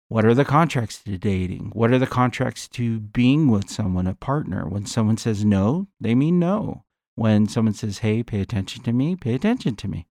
What 0.07 0.25
are 0.25 0.33
the 0.33 0.45
contracts 0.45 1.01
to 1.03 1.17
dating? 1.17 1.71
What 1.73 1.91
are 1.91 1.97
the 1.97 2.05
contracts 2.05 2.67
to 2.69 2.99
being 2.99 3.49
with 3.49 3.69
someone, 3.69 4.05
a 4.05 4.13
partner? 4.13 4.67
When 4.67 4.85
someone 4.85 5.17
says 5.17 5.43
no, 5.43 5.87
they 5.99 6.13
mean 6.13 6.39
no. 6.39 6.83
When 7.15 7.47
someone 7.47 7.73
says, 7.73 7.99
hey, 7.99 8.23
pay 8.23 8.41
attention 8.41 8.83
to 8.83 8.93
me, 8.93 9.15
pay 9.15 9.33
attention 9.33 9.75
to 9.77 9.87
me. 9.87 10.07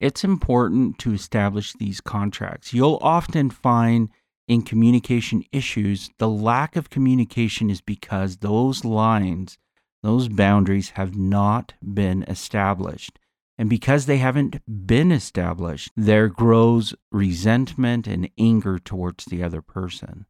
It's 0.00 0.24
important 0.24 0.98
to 0.98 1.12
establish 1.12 1.72
these 1.74 2.00
contracts. 2.00 2.74
You'll 2.74 2.98
often 3.00 3.50
find 3.50 4.10
in 4.48 4.62
communication 4.62 5.44
issues, 5.52 6.10
the 6.18 6.28
lack 6.28 6.74
of 6.76 6.90
communication 6.90 7.70
is 7.70 7.80
because 7.80 8.38
those 8.38 8.84
lines, 8.84 9.56
those 10.02 10.28
boundaries 10.28 10.90
have 10.90 11.16
not 11.16 11.74
been 11.82 12.24
established. 12.24 13.18
And 13.62 13.70
because 13.70 14.06
they 14.06 14.16
haven't 14.16 14.56
been 14.88 15.12
established, 15.12 15.92
there 15.96 16.26
grows 16.26 16.96
resentment 17.12 18.08
and 18.08 18.28
anger 18.36 18.80
towards 18.80 19.26
the 19.26 19.44
other 19.44 19.62
person. 19.62 20.26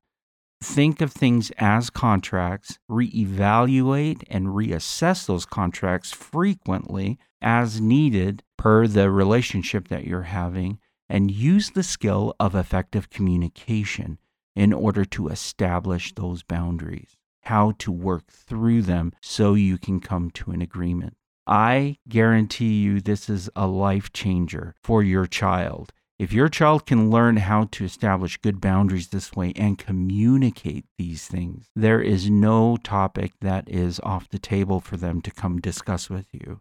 Think 0.63 1.01
of 1.01 1.13
things 1.13 1.51
as 1.57 1.89
contracts, 1.89 2.79
reevaluate 2.91 4.23
and 4.29 4.49
reassess 4.49 5.25
those 5.25 5.47
contracts 5.47 6.13
frequently 6.13 7.19
as 7.41 7.81
needed 7.81 8.43
per 8.59 8.87
the 8.87 9.11
relationship 9.11 9.89
that 9.89 10.05
you're 10.05 10.25
having, 10.25 10.79
and 11.09 11.31
use 11.31 11.71
the 11.71 11.83
skill 11.83 12.35
of 12.39 12.55
effective 12.55 13.09
communication 13.09 14.19
in 14.55 14.75
order 14.75 15.07
to 15.07 15.29
establish 15.29 16.15
those 16.17 16.43
boundaries, 16.43 17.17
how 17.45 17.73
to 17.79 17.91
work 17.91 18.31
through 18.31 18.83
them 18.83 19.11
so 19.23 19.55
you 19.55 19.79
can 19.79 20.01
come 20.01 20.31
to 20.33 20.51
an 20.51 20.61
agreement. 20.61 21.17
I 21.47 21.97
guarantee 22.09 22.81
you 22.81 23.01
this 23.01 23.29
is 23.29 23.51
a 23.57 23.67
life 23.67 24.13
changer 24.13 24.75
for 24.83 25.03
your 25.03 25.27
child. 25.27 25.93
If 26.19 26.33
your 26.33 26.49
child 26.49 26.87
can 26.87 27.11
learn 27.11 27.39
how 27.39 27.65
to 27.73 27.85
establish 27.85 28.37
good 28.37 28.61
boundaries 28.61 29.09
this 29.09 29.33
way 29.33 29.53
and 29.57 29.77
communicate 29.77 30.85
these 30.97 31.27
things, 31.27 31.69
there 31.75 32.01
is 32.01 32.31
no 32.31 32.77
topic 32.77 33.33
that 33.41 33.69
is 33.69 33.99
off 34.05 34.29
the 34.29 34.39
table 34.39 34.79
for 34.79 34.97
them 34.97 35.21
to 35.23 35.33
come 35.33 35.61
discuss 35.61 36.09
with 36.09 36.29
you. 36.33 36.61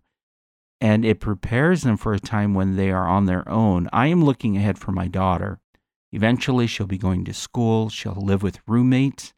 And 0.79 1.05
it 1.05 1.19
prepares 1.19 1.83
them 1.83 1.95
for 1.95 2.13
a 2.13 2.19
time 2.19 2.55
when 2.55 2.75
they 2.75 2.89
are 2.89 3.07
on 3.07 3.27
their 3.27 3.47
own. 3.47 3.87
I 3.93 4.07
am 4.07 4.23
looking 4.25 4.57
ahead 4.57 4.79
for 4.79 4.91
my 4.91 5.07
daughter. 5.07 5.59
Eventually, 6.11 6.65
she'll 6.65 6.87
be 6.87 6.97
going 6.97 7.23
to 7.25 7.33
school, 7.33 7.89
she'll 7.89 8.15
live 8.15 8.41
with 8.41 8.59
roommates, 8.67 9.33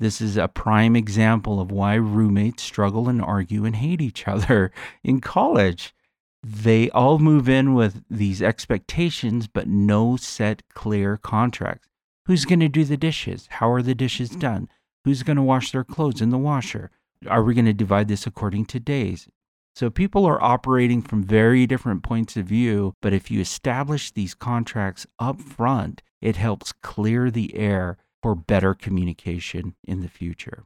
this 0.00 0.20
is 0.20 0.36
a 0.36 0.48
prime 0.48 0.94
example 0.94 1.60
of 1.60 1.72
why 1.72 1.94
roommates 1.94 2.62
struggle 2.62 3.08
and 3.08 3.20
argue 3.20 3.64
and 3.64 3.76
hate 3.76 4.00
each 4.00 4.28
other 4.28 4.70
in 5.04 5.20
college. 5.20 5.94
They 6.42 6.88
all 6.90 7.18
move 7.18 7.48
in 7.48 7.74
with 7.74 8.04
these 8.08 8.40
expectations, 8.40 9.48
but 9.48 9.66
no 9.66 10.16
set 10.16 10.62
clear 10.72 11.16
contracts. 11.16 11.88
Who's 12.26 12.44
going 12.44 12.60
to 12.60 12.68
do 12.68 12.84
the 12.84 12.96
dishes? 12.96 13.48
How 13.50 13.72
are 13.72 13.82
the 13.82 13.94
dishes 13.94 14.30
done? 14.30 14.68
Who's 15.04 15.22
going 15.22 15.36
to 15.36 15.42
wash 15.42 15.72
their 15.72 15.84
clothes 15.84 16.20
in 16.20 16.30
the 16.30 16.38
washer? 16.38 16.90
Are 17.26 17.42
we 17.42 17.54
going 17.54 17.64
to 17.64 17.72
divide 17.72 18.06
this 18.06 18.26
according 18.26 18.66
to 18.66 18.78
days? 18.78 19.26
So 19.74 19.90
people 19.90 20.26
are 20.26 20.42
operating 20.42 21.02
from 21.02 21.24
very 21.24 21.66
different 21.66 22.02
points 22.02 22.36
of 22.36 22.46
view, 22.46 22.94
but 23.00 23.12
if 23.12 23.30
you 23.30 23.40
establish 23.40 24.10
these 24.10 24.34
contracts 24.34 25.06
up 25.18 25.40
front, 25.40 26.02
it 26.20 26.36
helps 26.36 26.72
clear 26.72 27.30
the 27.30 27.54
air 27.56 27.96
for 28.22 28.34
better 28.34 28.74
communication 28.74 29.74
in 29.84 30.00
the 30.00 30.08
future. 30.08 30.64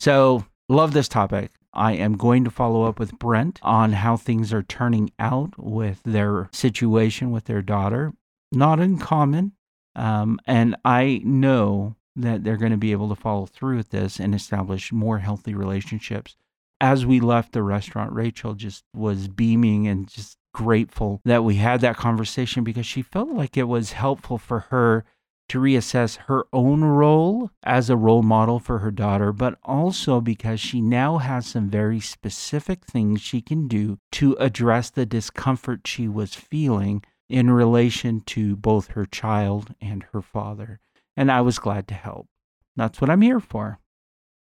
So, 0.00 0.46
love 0.68 0.92
this 0.92 1.08
topic. 1.08 1.52
I 1.72 1.92
am 1.92 2.16
going 2.16 2.44
to 2.44 2.50
follow 2.50 2.84
up 2.84 2.98
with 2.98 3.18
Brent 3.18 3.58
on 3.62 3.92
how 3.92 4.16
things 4.16 4.52
are 4.52 4.62
turning 4.62 5.10
out 5.18 5.54
with 5.58 6.02
their 6.04 6.48
situation 6.52 7.30
with 7.30 7.44
their 7.44 7.62
daughter. 7.62 8.12
Not 8.52 8.80
uncommon. 8.80 9.52
Um, 9.94 10.40
and 10.46 10.76
I 10.84 11.20
know 11.24 11.96
that 12.16 12.42
they're 12.42 12.56
going 12.56 12.72
to 12.72 12.78
be 12.78 12.92
able 12.92 13.08
to 13.08 13.14
follow 13.14 13.46
through 13.46 13.76
with 13.76 13.90
this 13.90 14.18
and 14.18 14.34
establish 14.34 14.92
more 14.92 15.18
healthy 15.18 15.54
relationships. 15.54 16.36
As 16.80 17.04
we 17.04 17.20
left 17.20 17.52
the 17.52 17.62
restaurant, 17.62 18.12
Rachel 18.12 18.54
just 18.54 18.84
was 18.94 19.28
beaming 19.28 19.86
and 19.86 20.08
just 20.08 20.36
grateful 20.54 21.20
that 21.24 21.44
we 21.44 21.56
had 21.56 21.80
that 21.80 21.96
conversation 21.96 22.64
because 22.64 22.86
she 22.86 23.02
felt 23.02 23.30
like 23.30 23.56
it 23.56 23.64
was 23.64 23.92
helpful 23.92 24.38
for 24.38 24.60
her 24.70 25.04
to 25.48 25.60
reassess 25.60 26.16
her 26.26 26.46
own 26.52 26.82
role 26.84 27.50
as 27.62 27.88
a 27.88 27.96
role 27.96 28.22
model 28.22 28.58
for 28.58 28.78
her 28.78 28.90
daughter, 28.90 29.32
but 29.32 29.58
also 29.64 30.20
because 30.20 30.60
she 30.60 30.80
now 30.80 31.18
has 31.18 31.46
some 31.46 31.68
very 31.68 32.00
specific 32.00 32.84
things 32.84 33.20
she 33.20 33.40
can 33.40 33.68
do 33.68 33.98
to 34.12 34.34
address 34.34 34.90
the 34.90 35.06
discomfort 35.06 35.86
she 35.86 36.08
was 36.08 36.34
feeling 36.34 37.02
in 37.28 37.50
relation 37.50 38.20
to 38.20 38.56
both 38.56 38.88
her 38.88 39.04
child 39.04 39.74
and 39.80 40.04
her 40.12 40.22
father. 40.22 40.80
And 41.16 41.30
I 41.30 41.40
was 41.40 41.58
glad 41.58 41.88
to 41.88 41.94
help. 41.94 42.28
That's 42.76 43.00
what 43.00 43.10
I'm 43.10 43.22
here 43.22 43.40
for. 43.40 43.78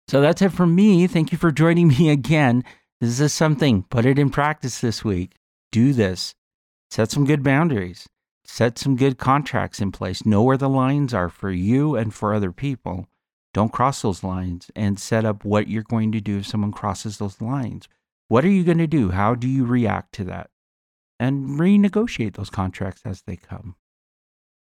So 0.07 0.21
that's 0.21 0.41
it 0.41 0.51
from 0.51 0.75
me. 0.75 1.07
Thank 1.07 1.31
you 1.31 1.37
for 1.37 1.51
joining 1.51 1.87
me 1.89 2.09
again. 2.09 2.63
This 2.99 3.19
is 3.19 3.33
something, 3.33 3.83
put 3.83 4.05
it 4.05 4.19
in 4.19 4.29
practice 4.29 4.79
this 4.79 5.03
week. 5.03 5.35
Do 5.71 5.93
this. 5.93 6.35
Set 6.89 7.11
some 7.11 7.25
good 7.25 7.43
boundaries 7.43 8.07
set 8.45 8.77
some 8.77 8.95
good 8.95 9.17
contracts 9.17 9.79
in 9.79 9.91
place. 9.91 10.25
Know 10.25 10.43
where 10.43 10.57
the 10.57 10.69
lines 10.69 11.13
are 11.13 11.29
for 11.29 11.51
you 11.51 11.95
and 11.95 12.13
for 12.13 12.33
other 12.33 12.51
people. 12.51 13.07
Don't 13.53 13.71
cross 13.71 14.01
those 14.01 14.23
lines 14.23 14.71
and 14.75 14.99
set 14.99 15.25
up 15.25 15.45
what 15.45 15.67
you're 15.67 15.83
going 15.83 16.11
to 16.11 16.21
do 16.21 16.39
if 16.39 16.47
someone 16.47 16.71
crosses 16.71 17.17
those 17.17 17.39
lines. 17.39 17.87
What 18.27 18.43
are 18.43 18.49
you 18.49 18.63
going 18.63 18.79
to 18.79 18.87
do? 18.87 19.11
How 19.11 19.35
do 19.35 19.47
you 19.47 19.65
react 19.65 20.13
to 20.15 20.23
that? 20.25 20.49
And 21.19 21.59
renegotiate 21.59 22.33
those 22.33 22.49
contracts 22.49 23.01
as 23.05 23.21
they 23.21 23.35
come. 23.35 23.75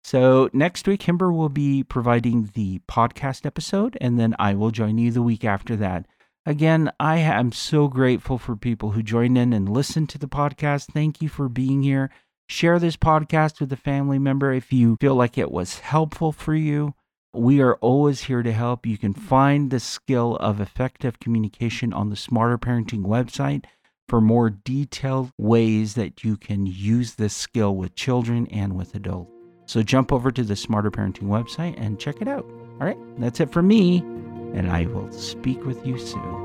So, 0.05 0.51
next 0.53 0.87
week, 0.87 1.01
Kimber 1.01 1.33
will 1.33 1.49
be 1.49 1.83
providing 1.83 2.51
the 2.53 2.81
podcast 2.81 3.47
episode, 3.47 3.97
and 4.03 4.21
then 4.21 4.37
I 4.39 4.53
will 4.53 4.71
join 4.71 4.99
you 4.99 5.11
the 5.11 5.23
week 5.23 5.47
after 5.47 5.77
that. 5.77 6.05
Again, 6.45 6.93
I 7.01 7.17
am 7.17 7.53
so 7.53 7.89
grateful 7.89 8.37
for 8.37 8.55
people 8.55 8.91
who 8.91 9.03
join 9.03 9.39
in 9.39 9.55
and 9.55 9.67
listen 9.67 10.07
to 10.09 10.19
the 10.19 10.29
podcast. 10.29 10.93
Thank 10.93 11.23
you 11.23 11.31
for 11.31 11.49
being 11.49 11.83
here. 11.83 12.11
Share 12.48 12.78
this 12.78 12.96
podcast 12.96 13.59
with 13.59 13.72
a 13.72 13.76
family 13.76 14.18
member 14.18 14.52
if 14.52 14.72
you 14.72 14.96
feel 15.00 15.14
like 15.14 15.38
it 15.38 15.50
was 15.50 15.78
helpful 15.78 16.30
for 16.30 16.54
you. 16.54 16.94
We 17.33 17.61
are 17.61 17.76
always 17.76 18.22
here 18.22 18.42
to 18.42 18.52
help. 18.52 18.87
You 18.87 18.98
can 18.98 19.14
find 19.14 19.70
the 19.70 19.80
skill 19.80 20.37
of 20.37 20.61
effective 20.61 21.18
communication 21.18 21.92
on 21.92 22.11
the 22.11 22.16
Smarter 22.16 22.59
Parenting 22.59 23.07
website 23.07 23.64
for 24.09 24.20
more 24.20 24.50
detailed 24.50 25.30
ways 25.38 25.94
that 25.94 26.22
you 26.22 26.37
can 26.37 26.66
use 26.66 27.14
this 27.14 27.35
skill 27.35 27.74
with 27.74 27.94
children 27.96 28.46
and 28.48 28.76
with 28.76 28.94
adults. 28.94 29.33
So 29.66 29.83
jump 29.83 30.12
over 30.12 30.30
to 30.30 30.44
the 30.44 30.54
Smarter 30.54 30.90
Parenting 30.90 31.24
website 31.24 31.74
and 31.78 31.98
check 31.98 32.20
it 32.20 32.28
out. 32.28 32.44
All 32.44 32.87
right, 32.87 32.98
that's 33.18 33.40
it 33.40 33.50
for 33.50 33.62
me, 33.62 33.98
and 34.52 34.70
I 34.70 34.85
will 34.87 35.11
speak 35.11 35.64
with 35.64 35.85
you 35.87 35.98
soon. 35.98 36.43